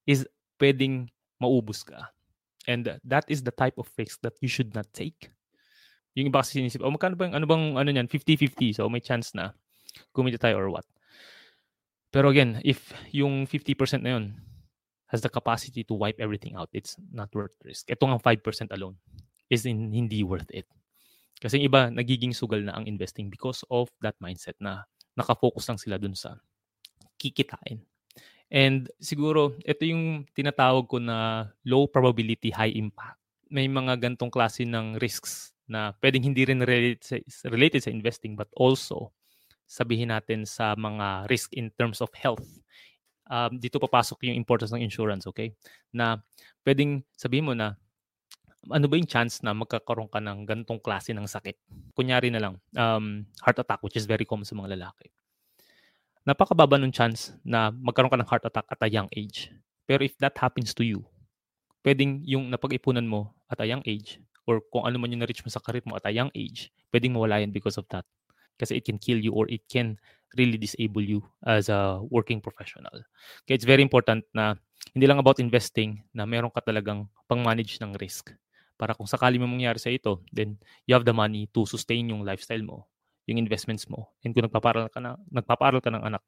is 0.04 0.28
pwedeng 0.60 1.08
maubos 1.40 1.88
ka. 1.88 2.12
And 2.68 3.00
that 3.08 3.24
is 3.32 3.46
the 3.46 3.56
type 3.56 3.80
of 3.80 3.88
risk 3.96 4.20
that 4.28 4.36
you 4.44 4.52
should 4.52 4.76
not 4.76 4.92
take. 4.92 5.32
Yung 6.20 6.28
iba 6.28 6.44
kasi 6.44 6.60
sinisip, 6.60 6.84
oh, 6.84 6.92
magkano 6.92 7.16
bang, 7.16 7.32
ano 7.32 7.46
bang, 7.48 7.80
ano 7.80 7.90
niyan, 7.92 8.08
50-50, 8.12 8.76
so 8.76 8.90
may 8.92 9.04
chance 9.04 9.32
na 9.36 9.56
kumita 10.12 10.40
tayo 10.40 10.60
or 10.60 10.68
what. 10.72 10.88
Pero 12.12 12.32
again, 12.32 12.60
if 12.64 12.96
yung 13.12 13.48
50% 13.48 14.04
na 14.04 14.20
yun 14.20 14.26
has 15.08 15.22
the 15.22 15.30
capacity 15.30 15.86
to 15.86 15.94
wipe 15.94 16.18
everything 16.18 16.58
out, 16.58 16.70
it's 16.74 16.98
not 17.14 17.30
worth 17.34 17.54
risk. 17.62 17.86
Ito 17.90 18.10
nga 18.10 18.18
5% 18.18 18.74
alone 18.74 18.98
is 19.50 19.66
in, 19.70 19.94
hindi 19.94 20.26
worth 20.26 20.50
it. 20.50 20.66
Kasi 21.38 21.62
iba, 21.62 21.94
nagiging 21.94 22.34
sugal 22.34 22.64
na 22.66 22.74
ang 22.74 22.90
investing 22.90 23.30
because 23.30 23.62
of 23.70 23.92
that 24.02 24.18
mindset 24.18 24.58
na 24.58 24.88
nakafocus 25.14 25.70
lang 25.70 25.78
sila 25.78 26.02
dun 26.02 26.18
sa 26.18 26.40
kikitain. 27.22 27.84
And 28.50 28.90
siguro, 28.98 29.58
ito 29.62 29.84
yung 29.86 30.26
tinatawag 30.34 30.86
ko 30.90 30.98
na 31.02 31.50
low 31.66 31.86
probability, 31.86 32.50
high 32.50 32.74
impact. 32.74 33.20
May 33.50 33.70
mga 33.70 34.02
gantong 34.02 34.34
klase 34.34 34.66
ng 34.66 34.98
risks 34.98 35.54
na 35.66 35.94
pwedeng 36.02 36.30
hindi 36.30 36.46
rin 36.46 36.62
related 36.62 37.82
sa 37.82 37.94
investing 37.94 38.38
but 38.38 38.50
also 38.54 39.10
sabihin 39.66 40.14
natin 40.14 40.46
sa 40.46 40.78
mga 40.78 41.26
risk 41.26 41.54
in 41.58 41.74
terms 41.74 42.02
of 42.02 42.14
health. 42.14 42.46
Um, 43.26 43.58
dito 43.58 43.82
papasok 43.82 44.30
yung 44.30 44.38
importance 44.38 44.70
ng 44.74 44.86
insurance, 44.86 45.26
okay? 45.26 45.54
Na 45.90 46.22
pwedeng 46.62 47.02
sabihin 47.18 47.50
mo 47.50 47.54
na 47.58 47.74
ano 48.70 48.86
ba 48.90 48.98
yung 48.98 49.10
chance 49.10 49.46
na 49.46 49.54
magkakaroon 49.54 50.10
ka 50.10 50.18
ng 50.18 50.46
gantong 50.46 50.82
klase 50.82 51.14
ng 51.14 51.30
sakit? 51.30 51.58
Kunyari 51.94 52.34
na 52.34 52.42
lang, 52.42 52.54
um, 52.74 53.26
heart 53.46 53.62
attack, 53.62 53.82
which 53.86 53.98
is 53.98 54.10
very 54.10 54.26
common 54.26 54.46
sa 54.46 54.58
mga 54.58 54.74
lalaki. 54.78 55.14
Napakababa 56.26 56.82
ng 56.82 56.90
chance 56.90 57.38
na 57.46 57.70
magkaroon 57.70 58.10
ka 58.10 58.18
ng 58.18 58.30
heart 58.30 58.46
attack 58.50 58.66
at 58.66 58.82
a 58.82 58.90
young 58.90 59.10
age. 59.14 59.54
Pero 59.86 60.02
if 60.02 60.18
that 60.18 60.34
happens 60.42 60.74
to 60.74 60.82
you, 60.82 61.06
pwedeng 61.86 62.26
yung 62.26 62.50
napag-ipunan 62.50 63.06
mo 63.06 63.30
at 63.46 63.62
a 63.62 63.70
young 63.70 63.86
age 63.86 64.18
or 64.50 64.62
kung 64.74 64.90
ano 64.90 64.98
man 64.98 65.14
yung 65.14 65.22
na-reach 65.22 65.46
mo 65.46 65.54
sa 65.54 65.62
career 65.62 65.86
mo 65.86 65.94
at 65.94 66.06
a 66.10 66.14
young 66.14 66.34
age, 66.34 66.74
pwedeng 66.90 67.14
mawala 67.14 67.46
yan 67.46 67.54
because 67.54 67.78
of 67.78 67.86
that. 67.94 68.06
Kasi 68.58 68.82
it 68.82 68.86
can 68.88 68.98
kill 68.98 69.22
you 69.22 69.30
or 69.38 69.46
it 69.54 69.62
can 69.70 70.02
really 70.34 70.58
disable 70.58 71.04
you 71.04 71.22
as 71.46 71.70
a 71.70 72.02
working 72.10 72.42
professional. 72.42 72.94
Kaya 73.46 73.56
it's 73.56 73.68
very 73.68 73.86
important 73.86 74.26
na 74.34 74.58
hindi 74.92 75.06
lang 75.06 75.22
about 75.22 75.40
investing 75.40 76.02
na 76.12 76.26
meron 76.26 76.52
ka 76.52 76.62
talagang 76.62 77.08
pang-manage 77.30 77.80
ng 77.82 77.96
risk. 77.98 78.34
Para 78.76 78.92
kung 78.92 79.08
sakali 79.08 79.40
may 79.40 79.48
mangyari 79.48 79.80
sa 79.80 79.94
ito, 79.94 80.20
then 80.36 80.60
you 80.84 80.92
have 80.92 81.08
the 81.08 81.16
money 81.16 81.48
to 81.56 81.64
sustain 81.64 82.12
yung 82.12 82.28
lifestyle 82.28 82.62
mo, 82.62 82.84
yung 83.26 83.40
investments 83.40 83.88
mo. 83.88 84.12
And 84.22 84.36
kung 84.36 84.44
nagpaparal 84.44 84.92
ka, 84.92 85.00
na, 85.00 85.16
nagpaparal 85.32 85.80
ka 85.80 85.90
ng 85.90 86.04
anak, 86.04 86.22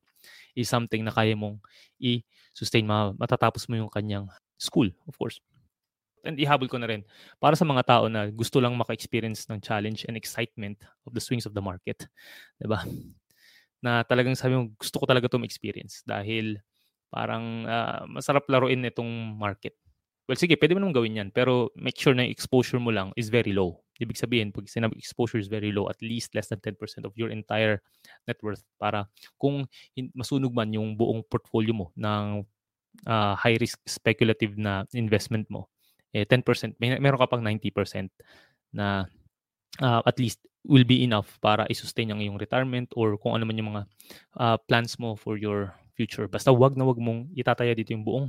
is 0.56 0.72
something 0.72 1.04
na 1.04 1.12
kaya 1.12 1.36
mong 1.36 1.60
i-sustain, 2.00 2.88
matatapos 3.20 3.68
mo 3.68 3.76
yung 3.76 3.92
kanyang 3.92 4.32
school, 4.56 4.88
of 5.06 5.14
course. 5.20 5.44
And 6.26 6.40
ihabol 6.40 6.72
ko 6.72 6.80
na 6.82 6.90
rin, 6.90 7.06
para 7.38 7.54
sa 7.54 7.68
mga 7.68 7.84
tao 7.86 8.04
na 8.08 8.32
gusto 8.32 8.58
lang 8.64 8.74
maka-experience 8.74 9.46
ng 9.52 9.62
challenge 9.62 10.08
and 10.08 10.16
excitement 10.18 10.80
of 11.06 11.14
the 11.14 11.22
swings 11.22 11.46
of 11.46 11.54
the 11.54 11.62
market. 11.62 12.08
ba? 12.64 12.64
Diba? 12.64 12.80
Na 13.84 14.02
talagang 14.04 14.34
sabi 14.34 14.58
mo, 14.58 14.74
gusto 14.78 15.02
ko 15.02 15.06
talaga 15.06 15.30
itong 15.30 15.46
experience 15.46 16.02
dahil 16.04 16.58
parang 17.08 17.64
uh, 17.64 18.04
masarap 18.10 18.46
laruin 18.52 18.84
itong 18.86 19.38
market. 19.38 19.78
Well, 20.28 20.36
sige, 20.36 20.60
pwede 20.60 20.76
mo 20.76 20.84
naman 20.84 20.96
gawin 20.96 21.20
yan. 21.24 21.30
Pero 21.32 21.72
make 21.80 21.96
sure 21.96 22.12
na 22.12 22.28
exposure 22.28 22.84
mo 22.84 22.92
lang 22.92 23.16
is 23.16 23.32
very 23.32 23.56
low. 23.56 23.80
Ibig 23.98 24.20
sabihin, 24.20 24.52
pag 24.52 24.68
sinabi 24.68 25.00
exposure 25.00 25.40
is 25.40 25.48
very 25.48 25.72
low, 25.72 25.88
at 25.88 25.98
least 26.04 26.36
less 26.36 26.52
than 26.52 26.60
10% 26.62 26.78
of 27.08 27.16
your 27.16 27.32
entire 27.32 27.82
net 28.28 28.38
worth 28.44 28.62
para 28.78 29.08
kung 29.42 29.66
masunog 30.14 30.54
man 30.54 30.70
yung 30.70 30.94
buong 30.94 31.26
portfolio 31.26 31.74
mo 31.74 31.90
ng 31.98 32.46
uh, 33.08 33.34
high 33.40 33.58
risk 33.58 33.82
speculative 33.88 34.54
na 34.60 34.86
investment 34.94 35.48
mo, 35.50 35.72
eh 36.14 36.28
10%, 36.28 36.78
may, 36.78 37.00
meron 37.02 37.18
ka 37.18 37.28
pang 37.30 37.42
90% 37.42 38.12
na 38.76 39.08
uh, 39.82 40.02
at 40.06 40.18
least 40.22 40.44
will 40.68 40.84
be 40.84 41.02
enough 41.08 41.40
para 41.40 41.64
i-sustain 41.72 42.12
ang 42.12 42.20
iyong 42.20 42.36
retirement 42.36 42.92
or 43.00 43.16
kung 43.16 43.34
ano 43.34 43.48
man 43.48 43.58
yung 43.58 43.72
mga 43.72 43.84
uh, 44.38 44.58
plans 44.68 45.00
mo 45.00 45.16
for 45.16 45.40
your 45.40 45.72
future. 45.96 46.28
Basta 46.28 46.52
wag 46.52 46.76
na 46.76 46.86
wag 46.86 47.00
mong 47.00 47.32
itataya 47.34 47.74
dito 47.74 47.96
yung 47.96 48.06
buong 48.06 48.28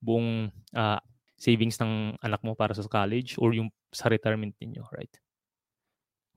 buong 0.00 0.50
uh, 0.74 0.98
savings 1.38 1.76
ng 1.78 2.16
anak 2.24 2.40
mo 2.40 2.56
para 2.56 2.72
sa 2.72 2.82
college 2.88 3.36
or 3.38 3.52
yung 3.52 3.68
sa 3.92 4.08
retirement 4.08 4.56
ninyo, 4.58 4.82
right? 4.96 5.12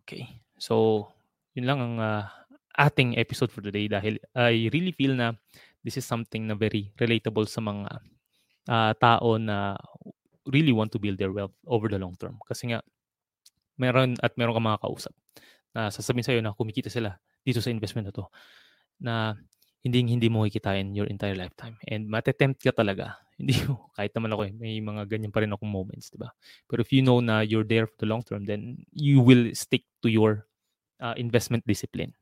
Okay. 0.04 0.44
So, 0.60 1.08
yun 1.56 1.66
lang 1.66 1.80
ang 1.80 1.96
uh, 1.98 2.24
ating 2.78 3.18
episode 3.18 3.50
for 3.50 3.66
today 3.66 3.90
dahil 3.90 4.22
I 4.38 4.70
really 4.70 4.94
feel 4.94 5.18
na 5.18 5.34
this 5.82 5.98
is 5.98 6.06
something 6.06 6.46
na 6.46 6.54
very 6.54 6.94
relatable 7.02 7.50
sa 7.50 7.64
mga 7.64 7.90
uh, 8.70 8.92
tao 9.00 9.40
na 9.42 9.74
really 10.48 10.72
want 10.72 10.94
to 10.94 11.02
build 11.02 11.18
their 11.18 11.34
wealth 11.34 11.56
over 11.66 11.90
the 11.90 12.00
long 12.00 12.16
term. 12.16 12.38
Kasi 12.46 12.72
nga, 12.72 12.80
meron 13.78 14.18
at 14.20 14.34
meron 14.36 14.58
ka 14.58 14.62
mga 14.62 14.82
kausap 14.84 15.14
na 15.72 15.94
sasabihin 15.94 16.26
sa'yo 16.26 16.42
na 16.42 16.58
kumikita 16.58 16.90
sila 16.90 17.18
dito 17.46 17.62
sa 17.62 17.72
investment 17.72 18.10
na 18.10 18.14
to 18.14 18.26
na 18.98 19.38
hindi 19.86 20.04
hindi 20.04 20.28
mo 20.28 20.44
kikitain 20.44 20.92
your 20.98 21.08
entire 21.08 21.38
lifetime. 21.38 21.80
And 21.88 22.10
matetempt 22.12 22.60
ka 22.60 22.76
talaga. 22.76 23.16
Hindi 23.38 23.54
mo, 23.70 23.94
kahit 23.94 24.18
naman 24.18 24.34
ako 24.34 24.50
eh, 24.50 24.54
may 24.58 24.82
mga 24.82 25.06
ganyan 25.06 25.30
pa 25.30 25.46
rin 25.46 25.54
akong 25.54 25.70
moments, 25.70 26.10
di 26.10 26.18
ba? 26.18 26.34
Pero 26.66 26.82
if 26.82 26.90
you 26.90 27.06
know 27.06 27.22
na 27.22 27.46
you're 27.46 27.62
there 27.62 27.86
for 27.86 27.94
the 28.02 28.10
long 28.10 28.26
term, 28.26 28.50
then 28.50 28.82
you 28.98 29.22
will 29.22 29.54
stick 29.54 29.86
to 30.02 30.10
your 30.10 30.50
uh, 30.98 31.14
investment 31.22 31.62
discipline. 31.70 32.18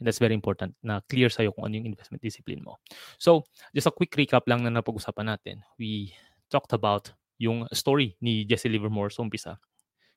And 0.00 0.08
that's 0.08 0.16
very 0.16 0.32
important 0.32 0.72
na 0.80 1.04
clear 1.04 1.28
sa'yo 1.28 1.52
kung 1.52 1.68
ano 1.68 1.76
yung 1.76 1.92
investment 1.92 2.24
discipline 2.24 2.64
mo. 2.64 2.80
So, 3.20 3.44
just 3.76 3.86
a 3.86 3.92
quick 3.92 4.16
recap 4.16 4.48
lang 4.48 4.64
na 4.64 4.72
napag-usapan 4.72 5.36
natin. 5.36 5.60
We 5.76 6.16
talked 6.48 6.72
about 6.72 7.12
yung 7.36 7.68
story 7.76 8.16
ni 8.24 8.48
Jesse 8.48 8.72
Livermore 8.72 9.12
sa 9.12 9.20
umpisa. 9.20 9.60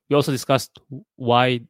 We 0.08 0.16
also 0.16 0.32
discussed 0.32 0.80
why 1.16 1.60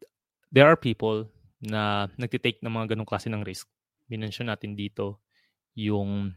there 0.51 0.67
are 0.67 0.79
people 0.79 1.27
na 1.59 2.07
nagtitake 2.17 2.63
ng 2.63 2.71
mga 2.71 2.95
ganong 2.95 3.09
klase 3.11 3.27
ng 3.27 3.43
risk 3.43 3.67
minention 4.09 4.49
natin 4.49 4.79
dito 4.79 5.21
yung 5.75 6.33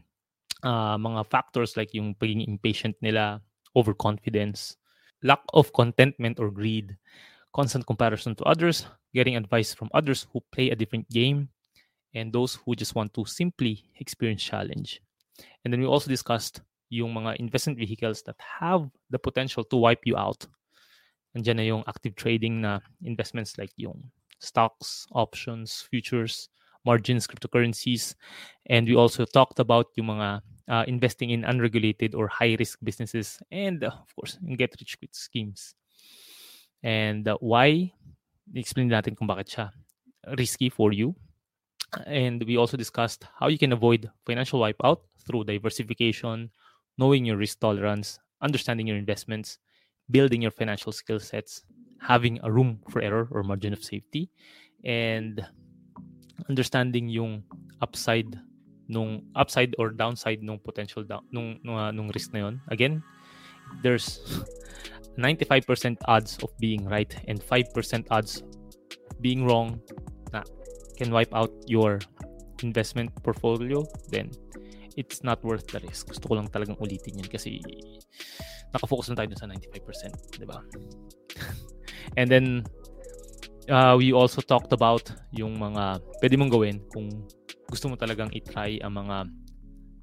uh, 0.62 0.96
mga 0.98 1.26
factors 1.30 1.74
like 1.74 1.94
yung 1.94 2.14
pagiging 2.14 2.46
impatient 2.46 2.94
nila, 3.00 3.40
overconfidence, 3.74 4.76
lack 5.22 5.40
of 5.54 5.72
contentment 5.72 6.38
or 6.38 6.50
greed, 6.50 6.94
constant 7.54 7.86
comparison 7.86 8.34
to 8.36 8.44
others, 8.44 8.86
getting 9.14 9.36
advice 9.36 9.74
from 9.74 9.88
others 9.94 10.26
who 10.32 10.42
play 10.52 10.70
a 10.70 10.76
different 10.76 11.08
game, 11.10 11.48
and 12.14 12.32
those 12.32 12.58
who 12.62 12.76
just 12.76 12.94
want 12.94 13.12
to 13.14 13.24
simply 13.24 13.84
experience 13.98 14.42
challenge. 14.42 15.00
And 15.64 15.72
then 15.72 15.80
we 15.80 15.86
also 15.86 16.10
discussed 16.10 16.60
yung 16.92 17.14
mga 17.14 17.40
investment 17.40 17.78
vehicles 17.78 18.22
that 18.28 18.36
have 18.60 18.84
the 19.08 19.18
potential 19.18 19.64
to 19.64 19.76
wipe 19.76 20.04
you 20.04 20.16
out. 20.16 20.44
Andiyan 21.36 21.56
na 21.56 21.64
yung 21.64 21.84
active 21.86 22.14
trading 22.14 22.60
na 22.60 22.80
investments 23.04 23.56
like 23.56 23.72
yung 23.76 24.10
stocks, 24.38 25.06
options, 25.12 25.86
futures, 25.88 26.48
margins, 26.84 27.26
cryptocurrencies. 27.26 28.14
And 28.66 28.86
we 28.86 28.96
also 28.96 29.24
talked 29.24 29.58
about 29.58 29.86
yung 29.96 30.18
mga 30.18 30.42
uh, 30.68 30.84
investing 30.86 31.30
in 31.30 31.44
unregulated 31.44 32.14
or 32.14 32.28
high-risk 32.28 32.78
businesses 32.82 33.40
and, 33.50 33.84
uh, 33.84 33.94
of 33.94 34.10
course, 34.16 34.38
in 34.44 34.56
get-rich-quick 34.56 35.14
schemes. 35.14 35.74
And 36.82 37.26
uh, 37.28 37.38
why? 37.40 37.92
Explain 38.54 38.90
natin 38.90 39.16
kung 39.16 39.30
bakit 39.30 39.48
siya 39.48 39.70
risky 40.36 40.68
for 40.68 40.92
you. 40.92 41.14
And 42.06 42.42
we 42.44 42.56
also 42.56 42.76
discussed 42.76 43.24
how 43.38 43.48
you 43.48 43.58
can 43.58 43.72
avoid 43.72 44.10
financial 44.26 44.60
wipeout 44.60 45.04
through 45.26 45.44
diversification, 45.44 46.50
knowing 46.98 47.24
your 47.24 47.36
risk 47.36 47.60
tolerance, 47.60 48.18
understanding 48.40 48.86
your 48.86 48.96
investments, 48.96 49.58
building 50.12 50.42
your 50.44 50.52
financial 50.52 50.92
skill 50.92 51.18
sets, 51.18 51.64
having 52.00 52.38
a 52.44 52.52
room 52.52 52.78
for 52.92 53.00
error 53.00 53.26
or 53.32 53.42
margin 53.42 53.72
of 53.72 53.82
safety, 53.82 54.28
and 54.84 55.40
understanding 56.48 57.08
yung 57.08 57.42
upside 57.80 58.38
nung 58.92 59.24
upside 59.34 59.74
or 59.78 59.90
downside 59.90 60.44
nung 60.44 60.60
potential 60.60 61.02
down, 61.02 61.24
nung 61.32 61.56
nung, 61.64 61.78
uh, 61.80 61.90
nung 61.90 62.12
risk 62.12 62.32
na 62.36 62.44
yon. 62.44 62.60
Again, 62.68 63.00
there's 63.80 64.20
95% 65.16 65.96
odds 66.08 66.36
of 66.44 66.52
being 66.58 66.84
right 66.84 67.12
and 67.28 67.40
5% 67.40 68.06
odds 68.10 68.42
being 69.20 69.44
wrong 69.44 69.80
na 70.32 70.42
can 70.96 71.10
wipe 71.10 71.32
out 71.32 71.52
your 71.66 72.00
investment 72.62 73.10
portfolio, 73.22 73.84
then 74.08 74.30
it's 74.96 75.24
not 75.24 75.42
worth 75.44 75.66
the 75.68 75.80
risk. 75.80 76.08
Gusto 76.08 76.28
ko 76.28 76.34
lang 76.36 76.48
talagang 76.48 76.76
ulitin 76.78 77.20
yan 77.24 77.28
kasi 77.28 77.60
nakafocus 78.72 79.12
lang 79.12 79.16
tayo 79.20 79.28
dun 79.32 79.40
sa 79.40 79.48
95%, 79.48 80.40
di 80.40 80.46
ba? 80.48 80.58
and 82.20 82.28
then 82.28 82.64
uh, 83.68 83.94
we 83.96 84.12
also 84.12 84.40
talked 84.40 84.72
about 84.72 85.12
yung 85.32 85.60
mga 85.60 86.00
pwede 86.24 86.34
mong 86.40 86.50
gawin 86.50 86.76
kung 86.90 87.08
gusto 87.68 87.88
mo 87.88 87.96
talagang 87.96 88.32
i-try 88.32 88.80
ang 88.84 88.98
mga 89.00 89.28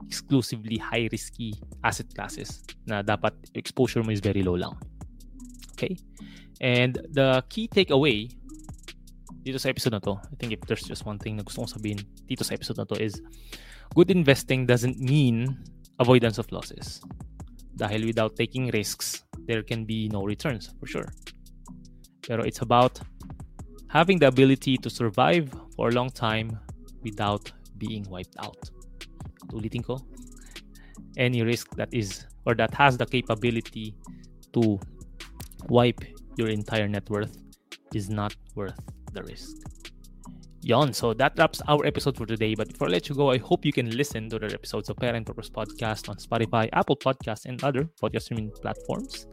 exclusively 0.07 0.79
high 0.79 1.11
risky 1.11 1.53
asset 1.83 2.07
classes 2.15 2.63
na 2.87 3.03
dapat 3.03 3.35
exposure 3.53 4.01
mo 4.01 4.09
is 4.09 4.23
very 4.23 4.41
low 4.41 4.55
lang. 4.55 4.73
Okay? 5.75 5.99
And 6.59 6.97
the 7.13 7.43
key 7.47 7.67
takeaway 7.67 8.31
dito 9.43 9.57
sa 9.59 9.71
episode 9.71 9.95
na 9.95 10.03
to, 10.03 10.19
I 10.19 10.35
think 10.35 10.51
if 10.51 10.61
there's 10.67 10.83
just 10.83 11.07
one 11.07 11.17
thing 11.17 11.39
na 11.39 11.43
gusto 11.43 11.63
kong 11.63 11.71
sabihin 11.71 11.99
dito 12.27 12.43
sa 12.43 12.53
episode 12.55 12.77
na 12.77 12.87
to 12.89 12.99
is 12.99 13.23
good 13.95 14.11
investing 14.11 14.67
doesn't 14.67 14.99
mean 14.99 15.55
avoidance 15.99 16.37
of 16.37 16.51
losses. 16.51 16.99
Dahil 17.77 18.05
without 18.05 18.35
taking 18.35 18.67
risks, 18.71 19.23
there 19.47 19.63
can 19.63 19.85
be 19.85 20.09
no 20.09 20.23
returns 20.23 20.73
for 20.79 20.87
sure. 20.87 21.09
Pero 22.21 22.43
it's 22.43 22.61
about 22.61 22.99
having 23.89 24.19
the 24.19 24.27
ability 24.27 24.77
to 24.77 24.89
survive 24.89 25.49
for 25.75 25.89
a 25.89 25.91
long 25.91 26.09
time 26.09 26.59
without 27.03 27.51
being 27.77 28.05
wiped 28.09 28.35
out. 28.39 28.69
Ulitin 29.51 29.83
ko, 29.83 29.97
any 31.17 31.41
risk 31.41 31.75
that 31.75 31.89
is 31.91 32.25
or 32.45 32.53
that 32.55 32.73
has 32.73 32.97
the 32.97 33.05
capability 33.05 33.95
to 34.53 34.79
wipe 35.67 36.01
your 36.37 36.49
entire 36.49 36.87
net 36.87 37.09
worth 37.09 37.37
is 37.93 38.09
not 38.09 38.35
worth 38.55 38.79
the 39.13 39.23
risk. 39.23 39.57
Yon, 40.61 40.91
so 40.91 41.13
that 41.13 41.33
wraps 41.37 41.61
our 41.67 41.85
episode 41.85 42.17
for 42.17 42.25
today. 42.25 42.53
But 42.53 42.67
before 42.67 42.87
I 42.87 42.91
let 42.91 43.07
you 43.07 43.15
go, 43.15 43.31
I 43.31 43.37
hope 43.37 43.65
you 43.65 43.71
can 43.71 43.95
listen 43.95 44.29
to 44.29 44.39
the 44.39 44.53
episodes 44.53 44.89
of 44.89 44.97
Parent 44.97 45.25
Purpose 45.25 45.49
Podcast 45.49 46.09
on 46.09 46.17
Spotify, 46.17 46.67
Apple 46.73 46.97
Podcasts, 46.97 47.45
and 47.45 47.63
other 47.63 47.87
podcast 48.01 48.23
streaming 48.23 48.51
platforms. 48.51 49.27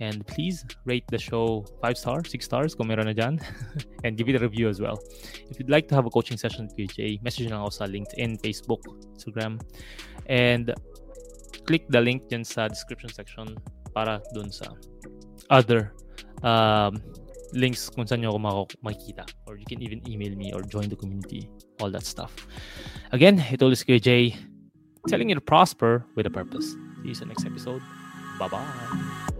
And 0.00 0.26
please 0.26 0.64
rate 0.84 1.04
the 1.08 1.18
show 1.18 1.64
5 1.82 1.96
stars, 1.96 2.30
6 2.30 2.44
stars 2.44 2.74
kung 2.74 2.88
meron 2.88 3.06
na 3.06 3.12
dyan. 3.12 3.40
and 4.04 4.16
give 4.16 4.28
it 4.28 4.36
a 4.36 4.38
review 4.38 4.68
as 4.68 4.80
well. 4.80 5.00
If 5.50 5.58
you'd 5.58 5.70
like 5.70 5.88
to 5.88 5.94
have 5.94 6.04
a 6.04 6.10
coaching 6.10 6.36
session 6.36 6.68
with 6.68 6.76
PJ, 6.76 7.22
message 7.22 7.48
lang 7.48 7.60
ako 7.60 7.70
sa 7.70 7.84
LinkedIn, 7.84 8.40
Facebook, 8.44 8.84
Instagram. 9.16 9.60
And 10.28 10.74
click 11.64 11.88
the 11.88 12.00
link 12.00 12.28
dyan 12.28 12.44
sa 12.44 12.68
description 12.68 13.08
section 13.08 13.56
para 13.94 14.20
dun 14.32 14.52
sa 14.52 14.76
other 15.48 15.92
um, 16.42 17.00
links 17.52 17.90
kung 17.90 18.06
saan 18.06 18.22
nyo 18.22 18.36
ako 18.36 18.68
makikita. 18.84 19.24
Or 19.46 19.56
you 19.56 19.66
can 19.66 19.82
even 19.82 20.02
email 20.06 20.34
me 20.36 20.52
or 20.52 20.62
join 20.62 20.88
the 20.88 20.96
community. 20.96 21.48
All 21.80 21.90
that 21.90 22.04
stuff. 22.04 22.32
Again, 23.10 23.40
ito 23.40 23.66
ulit 23.66 23.80
si 23.80 23.98
Jay 23.98 24.36
telling 25.08 25.28
you 25.28 25.36
to 25.36 25.44
prosper 25.44 26.04
with 26.14 26.28
a 26.28 26.32
purpose. 26.32 26.76
See 27.02 27.10
you 27.10 27.16
sa 27.16 27.24
next 27.24 27.48
episode. 27.48 27.80
Bye-bye. 28.38 29.39